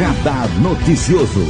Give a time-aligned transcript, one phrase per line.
[0.00, 1.44] Radar Noticioso.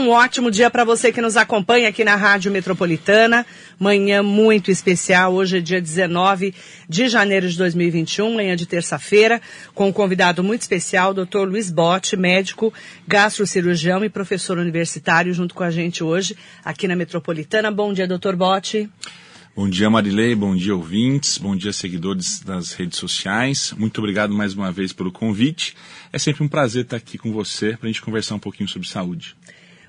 [0.00, 3.46] Um ótimo dia para você que nos acompanha aqui na Rádio Metropolitana.
[3.78, 5.34] Manhã muito especial.
[5.34, 6.52] Hoje é dia 19
[6.88, 9.40] de janeiro de 2021, manhã de terça-feira,
[9.72, 11.44] com um convidado muito especial, Dr.
[11.46, 12.74] Luiz Botti, médico,
[13.06, 17.70] gastrocirurgião e professor universitário, junto com a gente hoje aqui na Metropolitana.
[17.70, 18.34] Bom dia, Dr.
[18.34, 18.90] Botti.
[19.58, 20.36] Bom dia, Marilei.
[20.36, 21.36] Bom dia, ouvintes.
[21.36, 23.74] Bom dia, seguidores das redes sociais.
[23.76, 25.74] Muito obrigado mais uma vez pelo convite.
[26.12, 28.86] É sempre um prazer estar aqui com você para a gente conversar um pouquinho sobre
[28.86, 29.34] saúde.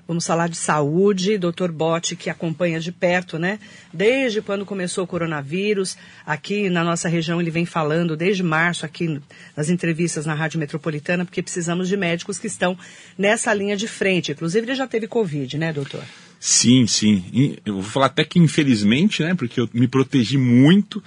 [0.08, 1.70] Vamos falar de saúde, Dr.
[1.70, 3.60] Botti, que acompanha de perto, né?
[3.94, 9.20] Desde quando começou o coronavírus, aqui na nossa região ele vem falando desde março aqui
[9.56, 12.76] nas entrevistas na Rádio Metropolitana, porque precisamos de médicos que estão
[13.16, 14.32] nessa linha de frente.
[14.32, 16.02] Inclusive ele já teve Covid, né, doutor?
[16.42, 17.58] Sim, sim.
[17.66, 19.34] Eu vou falar até que infelizmente, né?
[19.34, 21.04] Porque eu me protegi muito,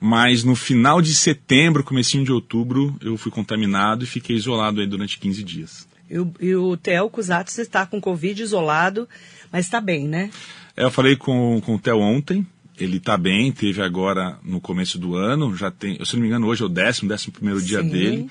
[0.00, 4.86] mas no final de setembro, comecinho de outubro, eu fui contaminado e fiquei isolado aí
[4.86, 5.86] durante 15 dias.
[6.40, 9.06] E o, Theo Cusatos está com Covid isolado,
[9.52, 10.30] mas está bem, né?
[10.74, 12.44] É, eu falei com, com o Theo ontem,
[12.78, 16.46] ele está bem, teve agora no começo do ano, já tem, se não me engano,
[16.46, 18.28] hoje é o décimo, décimo primeiro dia dele.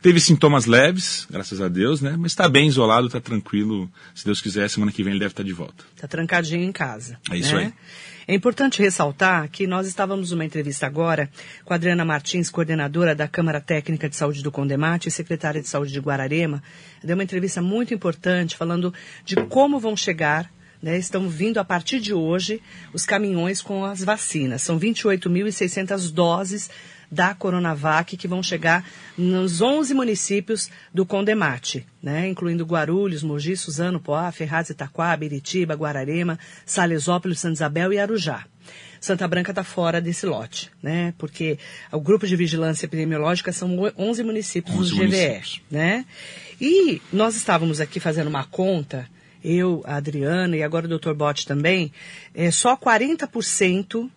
[0.00, 2.14] Teve sintomas leves, graças a Deus, né?
[2.16, 3.90] Mas está bem isolado, está tranquilo.
[4.14, 5.84] Se Deus quiser, semana que vem ele deve estar tá de volta.
[5.94, 7.18] Está trancadinho em casa.
[7.30, 7.64] É isso né?
[7.64, 7.72] aí.
[8.28, 11.30] É importante ressaltar que nós estávamos numa entrevista agora
[11.64, 15.68] com a Adriana Martins, coordenadora da Câmara Técnica de Saúde do Condemate e secretária de
[15.68, 16.62] Saúde de Guararema.
[17.02, 18.92] Deu uma entrevista muito importante falando
[19.24, 22.62] de como vão chegar né, estão vindo a partir de hoje
[22.92, 24.62] os caminhões com as vacinas.
[24.62, 26.70] São 28.600 doses
[27.10, 28.84] da Coronavac que vão chegar
[29.16, 36.38] nos 11 municípios do Condemate, né, incluindo Guarulhos, Mogi, Suzano, Poá, Ferraz, Itaquá, Biritiba, Guararema,
[36.66, 38.44] Salesópolis, Santa Isabel e Arujá.
[39.00, 41.14] Santa Branca está fora desse lote, né?
[41.16, 41.58] Porque
[41.92, 45.62] o grupo de vigilância epidemiológica são 11 municípios 11 do GVE, municípios.
[45.70, 46.04] né?
[46.60, 49.08] E nós estávamos aqui fazendo uma conta,
[49.42, 51.12] eu, a Adriana e agora o Dr.
[51.14, 51.92] Botti também,
[52.34, 54.10] é só 40%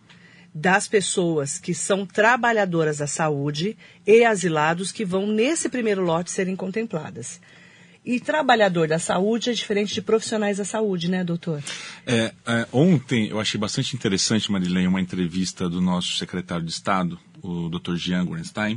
[0.54, 6.56] das pessoas que são trabalhadoras da saúde e asilados que vão nesse primeiro lote serem
[6.56, 7.40] contempladas.
[8.04, 11.64] E trabalhador da saúde é diferente de profissionais da saúde, né, doutor?
[12.06, 17.20] É, é, ontem eu achei bastante interessante, Marilene, uma entrevista do nosso secretário de Estado,
[17.44, 17.96] o Dr.
[17.96, 18.76] Jean Gorenstein,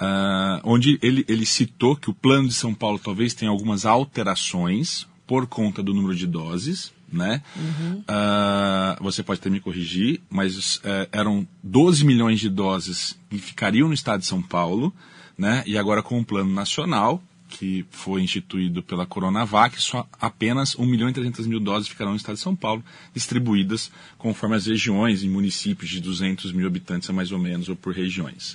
[0.00, 5.06] uh, onde ele, ele citou que o plano de São Paulo talvez tenha algumas alterações
[5.28, 7.42] por conta do número de doses, né?
[7.56, 7.98] Uhum.
[8.00, 13.88] Uh, você pode até me corrigir, mas uh, eram 12 milhões de doses que ficariam
[13.88, 14.94] no estado de São Paulo,
[15.36, 15.62] né?
[15.66, 21.08] E agora com o plano nacional, que foi instituído pela Coronavac, só apenas 1 milhão
[21.08, 22.82] e 300 mil doses ficarão no estado de São Paulo,
[23.12, 27.92] distribuídas conforme as regiões, em municípios de 200 mil habitantes, mais ou menos, ou por
[27.92, 28.52] regiões.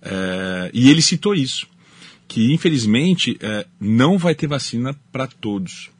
[0.00, 1.66] Uh, e ele citou isso,
[2.28, 5.90] que infelizmente eh, não vai ter vacina para todos.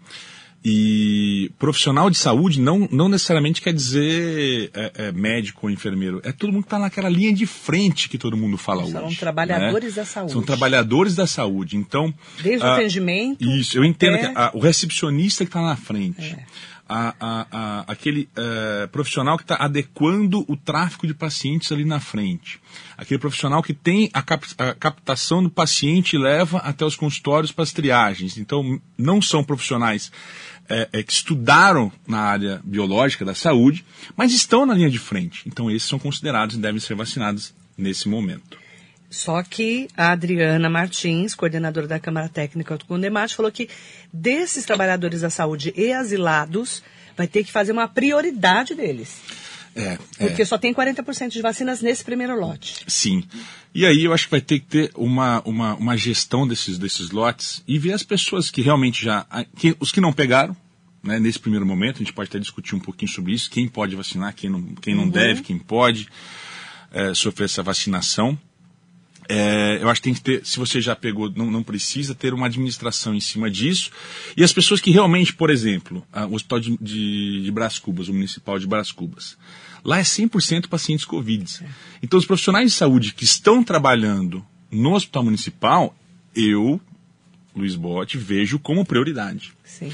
[0.66, 6.22] E profissional de saúde não, não necessariamente quer dizer é, é, médico ou enfermeiro.
[6.24, 9.14] É todo mundo que está naquela linha de frente que todo mundo fala São hoje.
[9.14, 10.02] São trabalhadores né?
[10.02, 10.32] da saúde.
[10.32, 11.76] São trabalhadores da saúde.
[11.76, 12.14] Então.
[12.42, 13.44] Desde o atendimento.
[13.44, 16.32] Isso, eu entendo que a, o recepcionista que está na frente.
[16.32, 16.46] É.
[16.86, 21.98] A, a, a, aquele uh, profissional que está adequando o tráfego de pacientes ali na
[21.98, 22.60] frente.
[22.96, 27.50] Aquele profissional que tem a, cap, a captação do paciente e leva até os consultórios
[27.50, 28.36] para as triagens.
[28.36, 30.12] Então, não são profissionais
[30.68, 33.84] é, é, que estudaram na área biológica da saúde,
[34.16, 35.42] mas estão na linha de frente.
[35.46, 38.58] Então, esses são considerados e devem ser vacinados nesse momento.
[39.10, 43.68] Só que a Adriana Martins, coordenadora da Câmara Técnica do Condemate, falou que
[44.12, 46.82] desses trabalhadores da saúde e asilados,
[47.16, 49.20] vai ter que fazer uma prioridade deles.
[49.76, 50.44] É, Porque é.
[50.44, 52.84] só tem 40% de vacinas nesse primeiro lote.
[52.86, 53.24] Sim.
[53.74, 57.10] E aí eu acho que vai ter que ter uma, uma, uma gestão desses, desses
[57.10, 59.26] lotes e ver as pessoas que realmente já.
[59.56, 60.56] Que, os que não pegaram,
[61.02, 63.96] né, nesse primeiro momento, a gente pode até discutir um pouquinho sobre isso, quem pode
[63.96, 65.10] vacinar, quem não, quem não Uhum.
[65.10, 66.08] deve, quem pode
[66.92, 68.38] é, sofrer essa vacinação.
[69.28, 72.34] É, eu acho que tem que ter, se você já pegou, não, não precisa ter
[72.34, 73.90] uma administração em cima disso.
[74.36, 78.08] E as pessoas que realmente, por exemplo, a- o Hospital de, de, de Brás Cubas,
[78.08, 79.36] o Municipal de Brás Cubas,
[79.82, 81.44] lá é 100% pacientes Covid.
[82.02, 85.96] Então, os profissionais de saúde que estão trabalhando no Hospital Municipal,
[86.36, 86.80] eu,
[87.56, 89.52] Luiz Botti, vejo como prioridade.
[89.64, 89.90] Sim.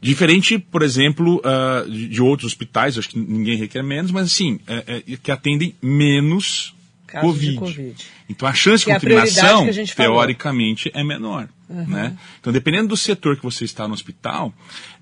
[0.00, 4.60] Diferente, por exemplo, ah, de, de outros hospitais, acho que ninguém requer menos, mas assim,
[4.66, 6.74] é, é, que atendem menos
[7.06, 7.50] Casos COVID.
[7.52, 8.06] de Covid.
[8.28, 11.48] Então a chance Que de é prioridade contaminação, teoricamente, é menor.
[11.68, 12.16] Né?
[12.40, 14.54] Então, dependendo do setor que você está no hospital,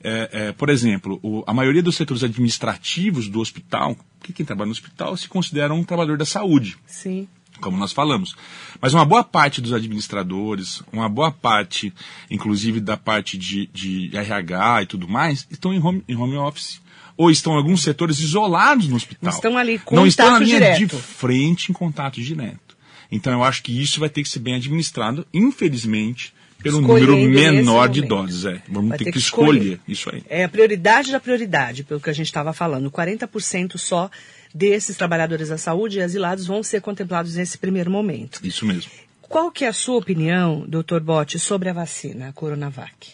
[0.03, 4.67] é, é, por exemplo, o- a maioria dos setores administrativos do hospital, porque quem trabalha
[4.67, 6.77] no hospital se considera um trabalhador da saúde.
[6.87, 7.29] Sim.
[7.61, 8.35] como nós falamos.
[8.81, 11.95] Mas uma boa parte dos administradores, uma boa parte,
[12.31, 16.81] inclusive da parte de, de RH e tudo mais, estão em home, em home office.
[17.17, 19.21] Ou estão em alguns setores isolados no hospital.
[19.23, 20.97] Não estão ali com Não estão na linha direto.
[20.97, 22.77] de frente em contato direto.
[23.11, 27.31] Então eu acho que isso vai ter que ser bem administrado, infelizmente, pelo Escolhendo número
[27.31, 28.47] menor de idosos.
[28.47, 28.63] É.
[28.69, 29.59] Vamos ter, ter que que escolher.
[29.61, 29.81] escolher.
[29.87, 30.23] isso aí.
[30.29, 32.91] É a prioridade da prioridade, pelo que a gente estava falando.
[32.91, 34.11] 40% só
[34.53, 38.41] desses trabalhadores da saúde e asilados vão ser contemplados nesse primeiro momento.
[38.43, 38.91] Isso mesmo.
[39.21, 43.13] Qual que é a sua opinião, doutor Botti, sobre a vacina, a Coronavac?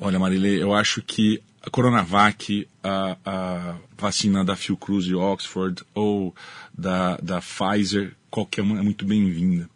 [0.00, 6.34] Olha, Marilê, eu acho que a Coronavac, a, a vacina da Fiocruz de Oxford ou
[6.76, 9.70] da, da Pfizer, qualquer uma é muito bem-vinda.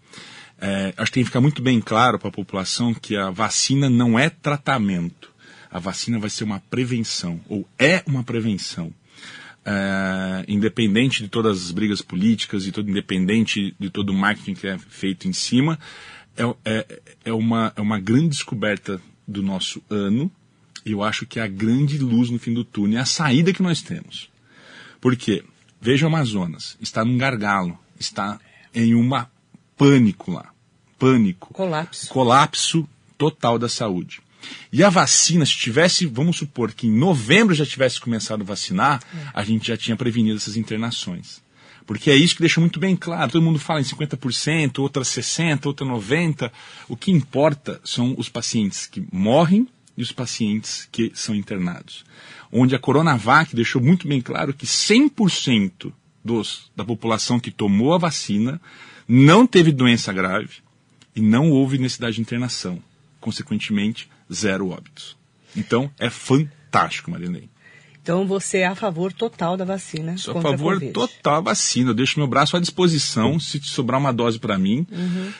[0.60, 3.88] É, acho que tem que ficar muito bem claro para a população que a vacina
[3.88, 5.32] não é tratamento.
[5.70, 8.92] A vacina vai ser uma prevenção, ou é uma prevenção.
[9.64, 14.66] É, independente de todas as brigas políticas e todo, independente de todo o marketing que
[14.66, 15.78] é feito em cima,
[16.36, 20.32] é, é, é, uma, é uma grande descoberta do nosso ano
[20.84, 23.62] eu acho que é a grande luz no fim do túnel, é a saída que
[23.62, 24.30] nós temos.
[25.00, 25.44] Por quê?
[25.80, 28.40] Veja o Amazonas, está num gargalo, está
[28.74, 29.30] em uma
[29.76, 30.50] pânico lá.
[30.98, 31.52] Pânico.
[31.54, 32.08] Colapso.
[32.08, 34.20] Colapso total da saúde.
[34.72, 39.02] E a vacina, se tivesse, vamos supor que em novembro já tivesse começado a vacinar,
[39.32, 41.42] a gente já tinha prevenido essas internações.
[41.88, 43.32] Porque é isso que deixa muito bem claro.
[43.32, 46.52] Todo mundo fala em 50%, outra 60%, outra 90%.
[46.86, 52.04] O que importa são os pacientes que morrem e os pacientes que são internados.
[52.52, 55.90] Onde a Coronavac deixou muito bem claro que 100%
[56.22, 58.60] dos, da população que tomou a vacina
[59.08, 60.56] não teve doença grave
[61.16, 62.82] e não houve necessidade de internação.
[63.18, 65.16] Consequentemente, zero óbitos.
[65.56, 67.48] Então, é fantástico, Marilene.
[68.08, 71.90] Então você é a favor total da vacina Sou a favor a total da vacina.
[71.90, 74.86] Eu deixo meu braço à disposição se sobrar uma dose para mim.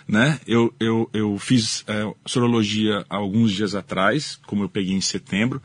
[0.07, 0.39] Né?
[0.47, 5.63] Eu, eu, eu fiz é, sorologia há alguns dias atrás, como eu peguei em setembro.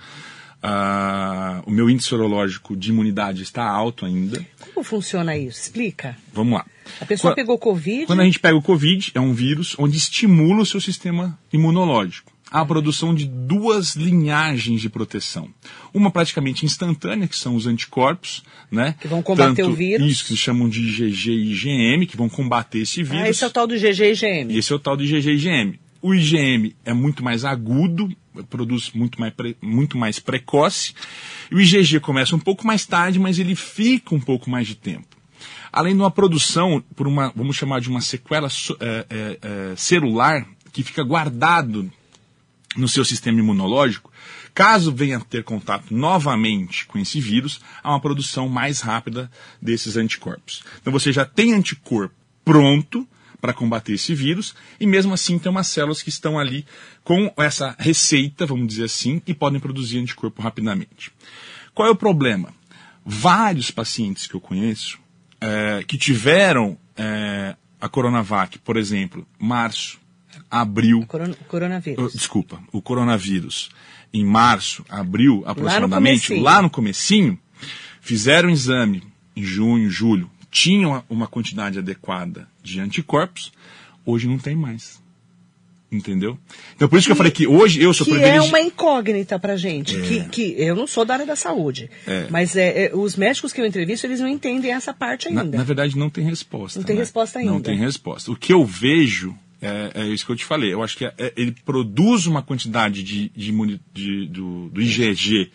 [0.62, 4.42] Ah, o meu índice sorológico de imunidade está alto ainda.
[4.74, 5.60] Como funciona isso?
[5.60, 6.18] Explica.
[6.32, 6.66] Vamos lá.
[7.02, 8.06] A pessoa pegou Covid.
[8.06, 12.33] Quando a gente pega o Covid, é um vírus onde estimula o seu sistema imunológico.
[12.54, 15.50] A produção de duas linhagens de proteção.
[15.92, 18.96] Uma praticamente instantânea, que são os anticorpos, né?
[19.02, 20.08] Que vão combater o vírus.
[20.10, 23.24] Isso, que se chamam de IgG e IgM, que vão combater esse vírus.
[23.26, 24.56] Ah, esse é o tal do GG e E GM.
[24.58, 25.80] esse é o tal de IgG e IgM.
[26.00, 28.08] O IgM é muito mais agudo,
[28.50, 30.94] produz muito mais, pre- muito mais precoce.
[31.52, 34.76] E o IgG começa um pouco mais tarde, mas ele fica um pouco mais de
[34.76, 35.08] tempo.
[35.72, 38.48] Além de uma produção, por uma, vamos chamar de uma sequela
[38.80, 41.92] é, é, é, celular, que fica guardado
[42.76, 44.12] no seu sistema imunológico,
[44.54, 49.30] caso venha ter contato novamente com esse vírus, há uma produção mais rápida
[49.62, 50.64] desses anticorpos.
[50.82, 52.16] Então você já tem anticorpo
[52.46, 53.08] pronto
[53.42, 56.66] para combater esse vírus e mesmo assim tem umas células que estão ali
[57.04, 61.12] com essa receita, vamos dizer assim, e podem produzir anticorpo rapidamente.
[61.74, 62.54] Qual é o problema?
[63.06, 64.98] Vários pacientes que eu conheço
[65.42, 70.00] eh, que tiveram eh, a Coronavac, por exemplo, março,
[70.50, 72.14] abril, Coron- Oh, coronavírus.
[72.14, 73.70] desculpa, o coronavírus
[74.14, 77.38] em março, abril aproximadamente, lá no comecinho,
[78.02, 79.02] fizeram o exame
[79.36, 83.52] em junho, julho, tinham uma- quantidade adequada de anticorpos,
[84.06, 85.02] hoje não tem mais.
[85.92, 86.40] Entendeu?
[86.76, 88.48] Então por isso que eu falei que hoje eu sou que é privilegiado.
[88.48, 89.96] uma incógnita pra gente.
[90.02, 91.88] Que, que eu não sou da área da saúde.
[92.08, 92.26] É.
[92.32, 95.56] Mas é, é, os médicos que eu entrevisto, eles não entendem essa parte Na, ainda.
[95.60, 96.80] na verdade, não tem resposta.
[96.80, 97.02] Não tem né?
[97.04, 97.52] resposta ainda.
[97.52, 98.32] Não tem resposta.
[98.32, 100.74] O que eu vejo é, é isso que eu te falei.
[100.74, 103.52] Eu acho que é- é- ele produz uma quantidade de, de
[103.94, 105.52] de- do, do IgG,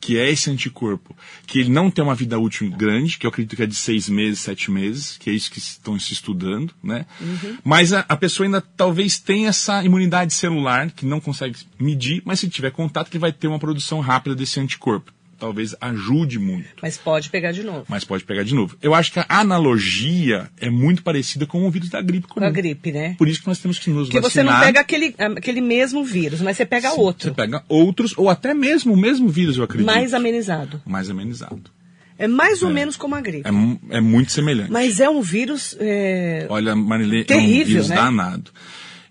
[0.00, 1.16] que é esse anticorpo,
[1.46, 4.08] que ele não tem uma vida útil grande, que eu acredito que é de seis
[4.08, 7.06] meses, sete meses, que é isso que estão se estudando, né?
[7.20, 7.56] Uhum.
[7.62, 12.40] Mas a, a pessoa ainda talvez tenha essa imunidade celular, que não consegue medir, mas
[12.40, 15.12] se tiver contato, ele vai ter uma produção rápida desse anticorpo.
[15.42, 17.84] Talvez ajude muito Mas pode pegar de novo.
[17.88, 18.76] mas pode pegar de novo.
[18.80, 22.46] Eu acho que a analogia é muito parecida com o vírus da gripe comum.
[22.46, 23.16] Com a gripe, né?
[23.18, 24.60] Por isso que nós temos que nos Porque você vacinar.
[24.60, 27.28] não pega aquele, aquele mesmo vírus, mas você pega outro.
[27.30, 29.84] Você pega outros, ou até mesmo o mesmo vírus, eu acredito.
[29.84, 30.80] Mais amenizado.
[30.86, 31.60] Mais amenizado.
[32.16, 33.48] É mais ou menos como a gripe.
[33.90, 34.70] É, é muito semelhante.
[34.70, 35.76] Mas é um vírus.
[35.80, 37.96] é, Olha, Marilê, é um Terrível, vírus né?
[37.96, 38.52] danado.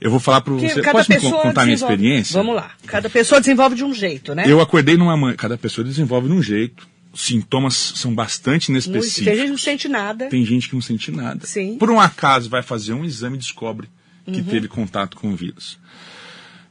[0.01, 0.81] Eu vou falar para você.
[0.81, 2.34] cada Posso me contar a minha desenvolve- experiência?
[2.34, 2.72] Vamos lá.
[2.88, 4.46] Cada pessoa desenvolve de um jeito, né?
[4.48, 5.36] Eu acordei numa manhã.
[5.36, 6.89] Cada pessoa desenvolve de um jeito.
[7.13, 8.88] Sintomas são bastante Muito.
[8.88, 9.25] inespecíficos.
[9.25, 10.27] Tem gente que não sente nada.
[10.29, 11.46] Tem gente que não sente nada.
[11.46, 11.72] Sim.
[11.74, 11.77] Uhum.
[11.77, 13.88] Por um acaso vai fazer um exame e descobre
[14.25, 15.77] que teve contato com o vírus.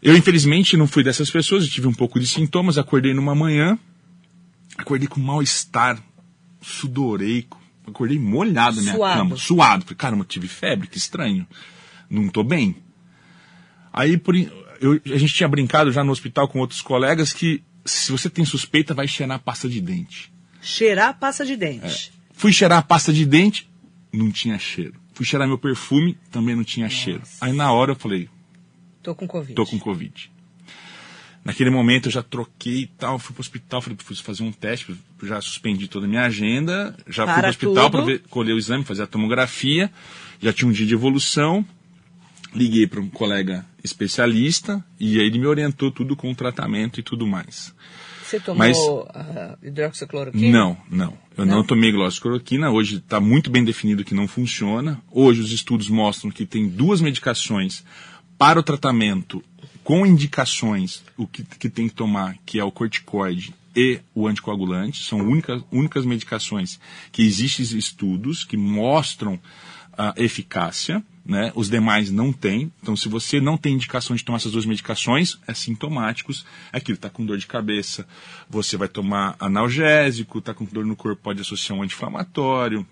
[0.02, 3.78] Eu, infelizmente, não fui dessas pessoas, eu tive um pouco de sintomas, acordei numa manhã,
[4.78, 6.02] acordei com mal-estar,
[6.62, 7.46] sudorei,
[7.87, 9.84] acordei molhado na minha cama, suado.
[9.84, 11.46] Falei, caramba, eu tive febre, que estranho.
[12.08, 12.76] Não tô bem.
[13.92, 18.12] Aí por, eu- a gente tinha brincado já no hospital com outros colegas que se
[18.12, 20.32] você tem suspeita, vai cheirar pasta de dente.
[20.62, 22.12] Cheirar pasta de dente.
[22.32, 23.68] Fui cheirar a pasta de dente,
[24.12, 24.94] não tinha cheiro.
[25.14, 27.23] Fui cheirar meu perfume, também não tinha cheiro.
[27.40, 28.28] Aí na hora eu falei,
[29.02, 29.54] Tô com Covid.
[29.54, 30.30] tô com Covid.
[31.42, 34.94] Naquele momento eu já troquei e tal, fui pro hospital, falei, preciso fazer um teste,
[35.23, 38.85] já suspendi toda a minha agenda, já fui Para pro hospital para colher o exame,
[38.85, 39.90] fazer a tomografia,
[40.40, 41.64] já tinha um dia de evolução,
[42.54, 47.02] liguei para um colega especialista e aí ele me orientou tudo com o tratamento e
[47.02, 47.75] tudo mais.
[48.25, 48.78] Você tomou Mas-
[49.14, 50.57] ah, hidroxicloroquina?
[50.57, 51.19] Não, não.
[51.37, 51.64] Eu não, Não?
[51.64, 52.71] tomei glossicloroquina.
[52.71, 55.00] Hoje está muito bem definido que não funciona.
[55.11, 57.85] Hoje os estudos mostram que tem duas medicações
[58.38, 59.42] para o tratamento
[59.83, 65.02] com indicações o que, que tem que tomar, que é o corticoide e o anticoagulante.
[65.02, 66.78] São únicas, únicas medicações
[67.11, 69.40] que existem estudos que mostram
[69.97, 71.52] a eficácia, né?
[71.54, 72.72] Os demais não têm.
[72.82, 76.44] Então, se você não tem indicação de tomar essas duas medicações, é sintomáticos.
[76.72, 78.06] Aquilo está com dor de cabeça,
[78.48, 82.86] você vai tomar analgésico, está com dor no corpo, pode associar um anti-inflamatório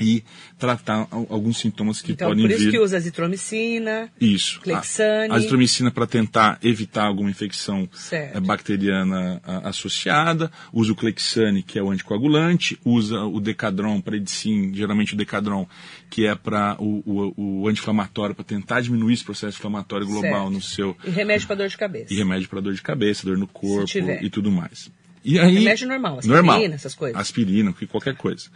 [0.00, 0.24] e
[0.58, 2.70] tratar al- alguns sintomas que Então, podem por isso vir.
[2.72, 4.08] que usa azitromicina.
[4.20, 4.60] Isso.
[4.60, 5.32] Clexane.
[5.32, 8.36] A azitromicina para tentar evitar alguma infecção Certo.
[8.36, 10.50] eh, bacteriana associada.
[10.72, 12.78] Usa o Clexane, que é o anticoagulante.
[12.84, 15.66] Usa o Decadron, Predicin, geralmente o Decadron,
[16.08, 17.02] que é para o,
[17.36, 20.50] o, o anti-inflamatório, para tentar diminuir esse processo inflamatório global Certo.
[20.50, 20.96] no seu...
[21.04, 22.12] E remédio para dor de cabeça.
[22.12, 23.90] E remédio para dor de cabeça, dor no corpo
[24.22, 24.90] e tudo mais.
[25.22, 27.20] E aí, Remédio normal, aspirina, normal, essas coisas.
[27.20, 28.48] Aspirina, que- qualquer coisa.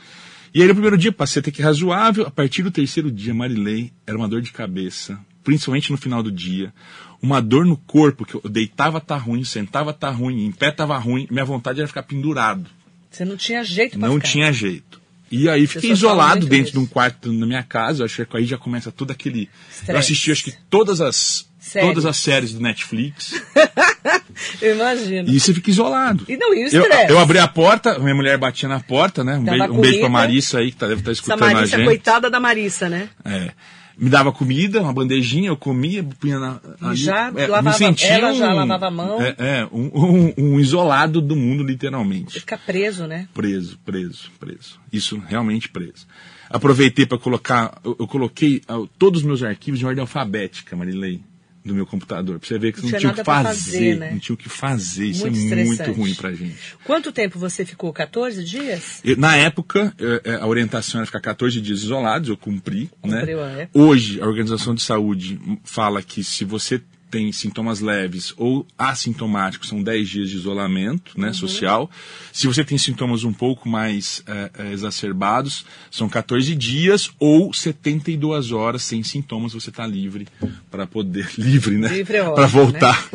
[0.55, 2.27] E aí no primeiro dia passei até que razoável.
[2.27, 6.31] A partir do terceiro dia, Marilei, era uma dor de cabeça, principalmente no final do
[6.31, 6.73] dia.
[7.21, 10.97] Uma dor no corpo, que eu deitava tá ruim, sentava tá ruim, em pé tava
[10.99, 11.27] ruim.
[11.31, 12.71] Minha vontade era ficar pendurado.
[13.11, 14.29] Você não tinha jeito pra Não ficar.
[14.29, 15.01] tinha jeito.
[15.35, 16.73] E aí fiquei isolado dentro disso.
[16.73, 18.03] de um quarto na minha casa.
[18.03, 19.51] Eu acho que aí já começa todo aquele.
[19.69, 19.93] Estresse.
[19.93, 21.89] Eu assisti acho que todas as Séries.
[21.89, 23.43] todas as séries do Netflix.
[24.61, 25.29] Eu imagino.
[25.29, 26.25] E você fica isolado.
[26.29, 27.13] E não, e o eu, estresse?
[27.13, 29.37] eu abri a porta, minha mulher batia na porta, né?
[29.37, 30.09] Um, beijo, um beijo pra.
[30.09, 31.87] Marissa aí, que tá, deve estar Essa escutando a Marissa, gente.
[31.87, 33.09] coitada da Marissa, né?
[33.25, 33.51] É.
[33.97, 36.61] Me dava comida, uma bandejinha, eu comia, punha na.
[36.81, 36.97] ali.
[36.97, 39.23] já É, lavava- sentia ela já um- lavava a mão.
[39.23, 42.41] É, é, um, um- um isolado do mundo, literalmente.
[42.41, 43.29] Fica preso, né?
[43.33, 44.81] Preso, preso, preso.
[44.93, 46.07] Isso realmente preso.
[46.51, 51.21] Aproveitei para colocar, eu, eu coloquei ah, todos os meus arquivos em ordem alfabética, Marilei,
[51.65, 52.39] no meu computador.
[52.39, 54.11] Pra você ver que Não não, tinha o que fazer, fazer, né?
[54.11, 55.07] não tinha o que fazer.
[55.07, 56.57] Isso Muito é muito ruim pra gente.
[56.85, 57.93] Quanto tempo você ficou?
[57.93, 59.01] 14 dias?
[59.03, 62.91] Eu- Na época, eh, eh, a orientação era ficar 14 dias isolados, eu cumpri.
[63.01, 63.69] Cumpriu né?
[63.73, 66.81] Hoje, a Organização de Saúde fala que se você
[67.15, 71.23] tem sintomas leves ou assintomáticos, são 10 dias de isolamento Uhum.
[71.27, 71.89] né, social.
[72.33, 78.83] Se você tem sintomas um pouco mais eh, exacerbados, são 14 dias ou 72 horas
[78.83, 80.27] sem sintomas, você está livre
[80.73, 81.29] para poder.
[81.39, 81.89] Livre, né?
[81.89, 83.09] Livre é Para voltar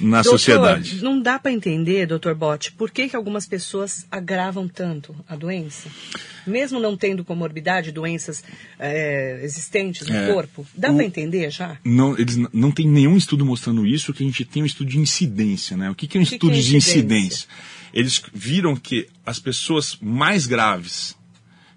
[0.00, 1.02] na Doutor, sociedade.
[1.02, 5.88] Não dá para entender, doutor Botti, por que, que algumas pessoas agravam tanto a doença?
[6.46, 8.42] Mesmo não tendo comorbidade, doenças
[8.78, 10.32] é, existentes no É.
[10.32, 10.66] corpo.
[10.76, 11.76] Dá para entender já?
[11.84, 14.98] Não, eles não tem nenhum estudo mostrando isso, que a gente tem um estudo de
[14.98, 15.90] incidência, né?
[15.90, 16.98] O que, que é um que estudo é de incidência?
[16.98, 17.48] incidência?
[17.92, 21.16] Eles viram que as pessoas mais graves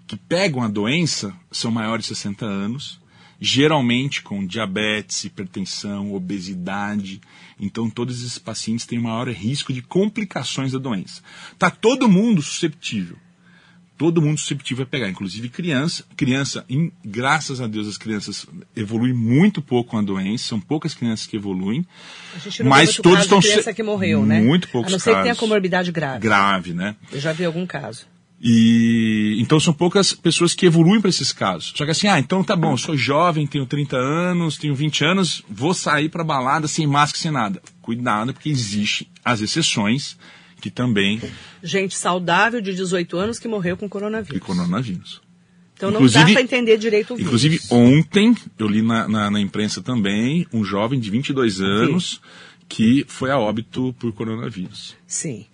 [0.06, 3.00] que pegam a doença são maiores de 60 anos,
[3.40, 7.20] geralmente com diabetes, hipertensão, obesidade.
[7.60, 11.22] Então, todos esses pacientes têm maior risco de complicações da doença.
[11.58, 13.18] Tá todo mundo susceptível
[13.96, 16.04] todo mundo susceptível a pegar, inclusive criança.
[16.16, 20.94] Criança, em- graças a Deus, as crianças evoluem muito pouco com a doença, são poucas
[20.94, 21.86] crianças que evoluem,
[22.34, 24.40] A gente não mas todos estão de criança que morreu, né?
[24.40, 25.40] muito poucos A não ser que tenha casos.
[25.40, 26.20] comorbidade grave.
[26.20, 26.94] grave, né?
[27.10, 28.06] Eu já vi algum caso.
[28.60, 31.72] E então são poucas pessoas que evoluem para esses casos.
[31.74, 35.04] Só que assim, ah, então tá bom, eu sou jovem, tenho 30 anos, tenho 20
[35.04, 37.62] anos, vou sair para balada sem máscara, sem nada.
[37.80, 40.18] Cuidado, porque existem as exceções
[40.66, 41.20] que também
[41.62, 44.36] Gente saudável de 18 anos que morreu com coronavírus.
[44.36, 45.20] e coronavírus.
[45.74, 47.26] Então não dá Inclusive- para entender direito o vírus.
[47.44, 52.20] Inclusive, ontem, eu li na, na, na imprensa também, um jovem de 22 anos
[52.68, 54.96] que foi a óbito por coronavírus.
[55.06, 55.46] Sim.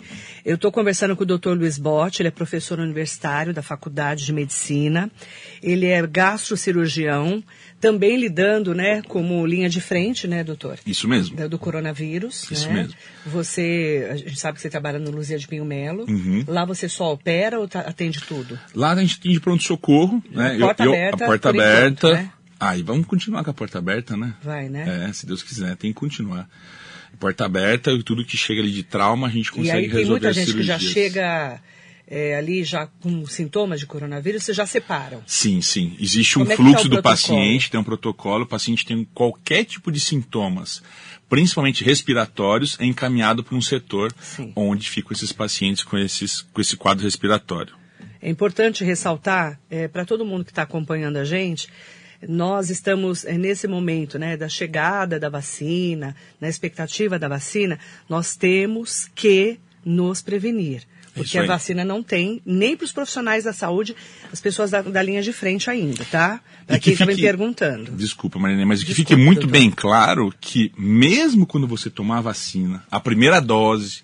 [0.47, 1.51] Eu estou conversando com o Dr.
[1.51, 5.11] Luiz Botti, ele é professor universitário da Faculdade de Medicina.
[5.63, 7.43] Ele é gastrocirurgião,
[7.83, 10.79] também lidando, né, como linha de frente, né, doutor?
[10.87, 11.37] Isso mesmo.
[11.37, 12.49] Da- Do coronavírus.
[12.51, 12.75] Isso né?
[12.75, 12.95] mesmo.
[13.27, 16.07] Você, a gente sabe que você trabalha no Luzia de Pinho Melo.
[16.09, 16.45] Uhum.
[16.47, 18.59] Lá você só opera ou tá- atende tudo?
[18.75, 20.57] Lá a gente tem de pronto-socorro, né?
[20.61, 22.23] porta aberta, a porta por enquanto, aberta.
[22.23, 22.33] né?
[22.61, 24.35] Ah, e vamos continuar com a porta aberta, né?
[24.41, 25.07] Vai, né?
[25.09, 26.49] É, se Deus quiser, tem que continuar.
[27.19, 29.99] Porta aberta e tudo que chega ali de trauma, a gente E consegue aí tem
[29.99, 31.61] resolver muita gente que já chega
[32.15, 35.23] é, ali já com sintomas de coronavírus, vocês já separam?
[35.27, 35.97] Sim, sim.
[35.99, 37.03] Existe um Como é que fluxo tá do protocolo?
[37.03, 40.83] paciente, tem um protocolo, o paciente tem qualquer tipo de sintomas,
[41.27, 44.53] principalmente respiratórios, é encaminhado para um setor Sim.
[44.55, 47.75] onde ficam esses pacientes com, esses, com esse quadro respiratório.
[48.21, 49.59] É importante ressaltar
[49.91, 51.67] para todo mundo que está acompanhando a gente,
[52.29, 58.37] nós estamos é, nesse momento né, da chegada da vacina, na expectativa da vacina, nós
[58.37, 60.87] temos que nos prevenir.
[61.15, 63.95] Porque a vacina não tem nem para os profissionais da saúde,
[64.33, 66.41] as pessoas da, da linha de frente ainda, tá?
[66.67, 67.93] Para quem que está me perguntando.
[67.93, 69.53] Desculpa, Marilene, mas que fique muito doutor.
[69.53, 74.03] bem claro que mesmo quando você tomar a vacina, a primeira dose,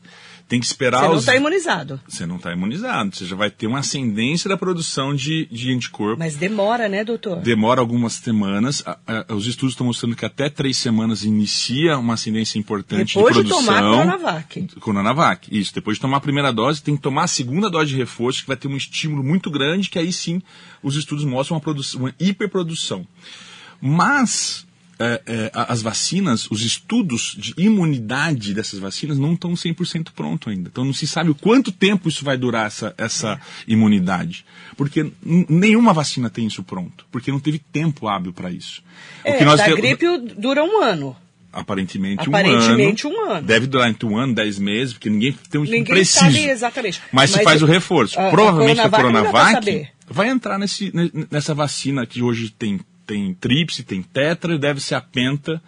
[0.48, 1.20] tem que esperar Você não os...
[1.20, 2.00] está imunizado.
[2.08, 6.18] Você não está imunizado, você já vai ter uma ascendência da produção de, de anticorpo.
[6.18, 7.36] Mas demora, né, doutor?
[7.40, 8.82] Demora algumas semanas.
[8.86, 13.36] A- a- os estudos estão mostrando que até três semanas inicia uma ascendência importante Depois
[13.36, 13.66] de de produção.
[13.74, 14.68] tomar a Coronavac.
[14.80, 15.74] Coronavac, isso.
[15.74, 18.48] Depois de tomar a primeira dose, tem que tomar a segunda dose de reforço, que
[18.48, 20.40] vai ter um estímulo muito grande, que aí sim
[20.82, 23.06] os estudos mostram uma, produção, uma hiperprodução.
[23.80, 24.66] Mas
[24.98, 30.50] é, é, a- as vacinas, os estudos de imunidade dessas vacinas não estão 100% pronto
[30.50, 30.68] ainda.
[30.72, 34.44] Então não se sabe o quanto tempo isso vai durar essa, essa imunidade.
[34.76, 37.06] Porque nenhuma vacina tem isso pronto.
[37.10, 38.82] Porque não teve tempo hábil para isso.
[39.24, 40.04] O É, que nós da te- gripe
[40.36, 41.16] dura um ano.
[41.50, 43.18] Aparentemente, Aparentemente, um ano.
[43.30, 43.46] um ano.
[43.46, 46.20] Deve durar entre um ano, dez meses, porque ninguém tem um Ninguém preciso.
[46.26, 47.00] sabe exatamente.
[47.10, 48.18] Mas, se Mas faz o- o reforço.
[48.20, 52.50] a- a Provavelmente a Coronavac pra Coronavac vai entrar nesse, ne- nessa vacina que hoje
[52.50, 52.78] tem,
[53.08, 55.60] tem tríplice, tem tetra e deve ser a penta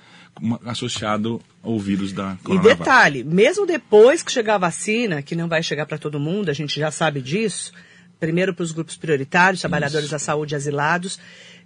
[0.66, 2.78] associado ao vírus da E Coronavac.
[2.78, 6.52] detalhe, mesmo depois que chegar a vacina, que não vai chegar para todo mundo, a
[6.52, 7.72] gente já sabe disso,
[8.18, 11.18] primeiro para os grupos prioritários, trabalhadores da saúde asilados,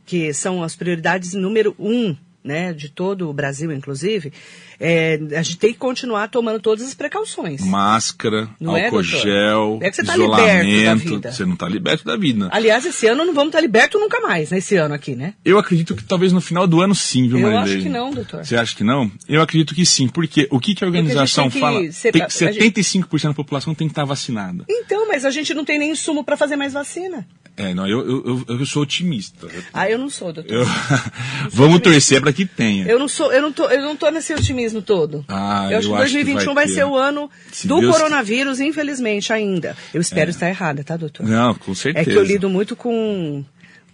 [0.06, 4.30] que são as prioridades número um, né, de todo o Brasil, inclusive,
[4.78, 7.62] é, a gente tem que continuar tomando todas as precauções.
[7.62, 9.20] Máscara, Não é, álcool doutor?
[9.22, 11.08] gel, É que você tá liberto da isolamento.
[11.08, 11.32] vida.
[11.32, 12.48] Você não está liberto da vida.
[12.52, 15.32] Aliás, esse ano não vamos estar libertos nunca mais, nesse ano aqui, né?
[15.42, 17.72] Eu acredito que talvez no final do ano sim, viu, Eu Marilene?
[17.76, 18.44] acho que não, doutor.
[18.44, 19.10] Você acha que não?
[19.26, 21.92] Eu acredito que sim, porque o que, que a organização tem que fala?
[21.92, 24.64] ser- Tem a que gente- 75% da população tem que estar vacinada.
[24.68, 27.26] Então, mas a gente não tem nem insumo para fazer mais vacina.
[27.56, 29.46] É, não, eu, eu, eu, eu sou otimista.
[29.72, 30.52] Ah, eu não sou, doutor.
[30.52, 30.66] Eu-
[31.52, 32.84] Vamos torcer para que tenha.
[32.86, 35.24] Eu não sou, eu não tô, eu não tô nesse otimismo todo.
[35.28, 37.94] Ah, eu acho que acho que 2021 vai vai, ser o ano Se do Deus-
[37.94, 39.76] coronavírus, infelizmente ainda.
[39.92, 41.24] Eu espero estar errada, tá, doutor?
[41.26, 42.10] Não, com certeza.
[42.10, 43.44] É que eu lido muito com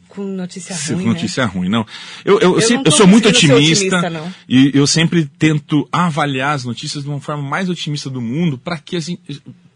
[0.09, 1.87] com notícia ruim, notícia ruim, não.
[2.25, 6.55] Eu, eu, eu, sempre- não eu sou muito otimista, otimista, e eu sempre tento avaliar
[6.57, 9.19] as notícias de uma forma mais otimista do mundo para que assim,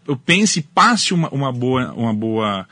[0.09, 2.67] eu pense e passe uma, uma boa uma boa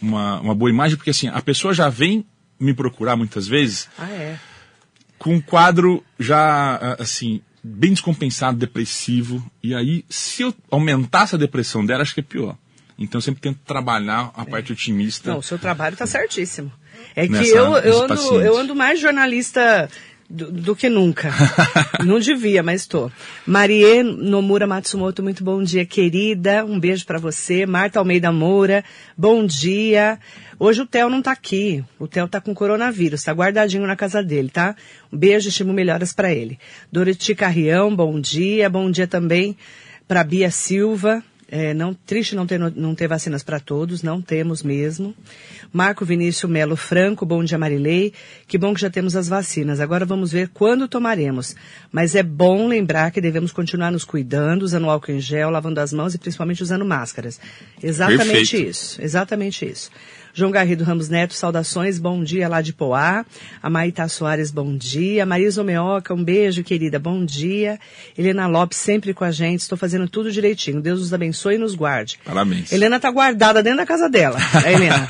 [0.00, 2.24] uma, uma boa imagem, porque assim, a pessoa já vem
[2.58, 3.88] me procurar muitas vezes?
[3.98, 4.38] Ah, é.
[5.18, 9.44] com um quadro já, assim, bem descompensado, depressivo.
[9.62, 12.56] E aí, se eu aumentasse a depressão dela, acho que é pior.
[12.98, 15.30] Então, eu sempre tento trabalhar a parte otimista.
[15.32, 16.72] Não, o seu trabalho tá certíssimo.
[17.14, 19.88] É que Nessa- eu, eu, ando, eu ando mais jornalista
[20.28, 21.30] do, do que nunca.
[22.04, 23.10] Não devia, mas estou.
[23.46, 26.64] Marie Nomura Matsumoto, muito bom dia, querida.
[26.64, 27.64] Um beijo para você.
[27.64, 28.84] Marta Almeida Moura,
[29.16, 30.18] bom dia.
[30.58, 31.84] Hoje o Theo não tá aqui.
[31.98, 34.74] O Theo tá com coronavírus, tá guardadinho na casa dele, tá?
[35.12, 36.58] Um beijo, estimo melhoras para ele.
[36.90, 38.68] Doroti Carrião, bom dia.
[38.70, 39.56] Bom dia também
[40.08, 41.22] para Bia Silva.
[41.48, 45.14] É, não, triste não ter, não ter vacinas para todos, não temos mesmo.
[45.72, 48.12] Marco Vinícius Melo Franco, bom dia Marilei.
[48.48, 49.78] Que bom que já temos as vacinas.
[49.78, 51.54] Agora vamos ver quando tomaremos.
[51.92, 55.92] Mas é bom lembrar que devemos continuar nos cuidando, usando álcool em gel, lavando as
[55.92, 57.38] mãos e principalmente usando máscaras.
[57.80, 58.70] Exatamente Perfeito.
[58.70, 59.90] isso, exatamente isso.
[60.36, 63.24] João Garrido Ramos Neto, saudações, bom dia lá de Poá.
[63.62, 65.24] A Maíta Soares, bom dia.
[65.24, 67.80] Marisa Meoca, um beijo, querida, bom dia.
[68.18, 70.82] Helena Lopes, sempre com a gente, estou fazendo tudo direitinho.
[70.82, 72.18] Deus nos abençoe e nos guarde.
[72.22, 72.70] Parabéns.
[72.70, 75.06] Helena tá guardada dentro da casa dela, a Helena.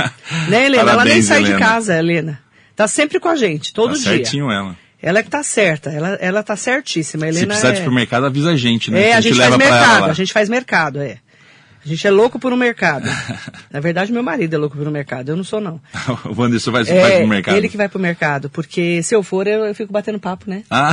[0.49, 0.83] né, Helena?
[0.83, 1.67] ela nem Parabéns, sai de Helena.
[1.67, 2.41] casa, Helena.
[2.77, 4.13] Tá sempre com a gente, todo tá dia.
[4.19, 4.77] certinho ela.
[5.03, 7.27] Ela é que tá certa, ela, ela tá certíssima.
[7.27, 7.81] A Se Helena precisar de é...
[7.81, 9.09] supermercado, avisa a gente, né?
[9.09, 11.19] É, a gente, faz leva pra ela mercado, a gente faz mercado, é.
[11.87, 13.09] A gente é louco por um mercado.
[13.71, 15.81] Na verdade, meu marido é louco por um mercado, eu não sou não.
[16.27, 17.57] o Wanderson vai, vai É, pro mercado.
[17.57, 20.65] ele que vai pro mercado, porque se eu for, eu, eu fico batendo papo, né?
[20.69, 20.91] Ah,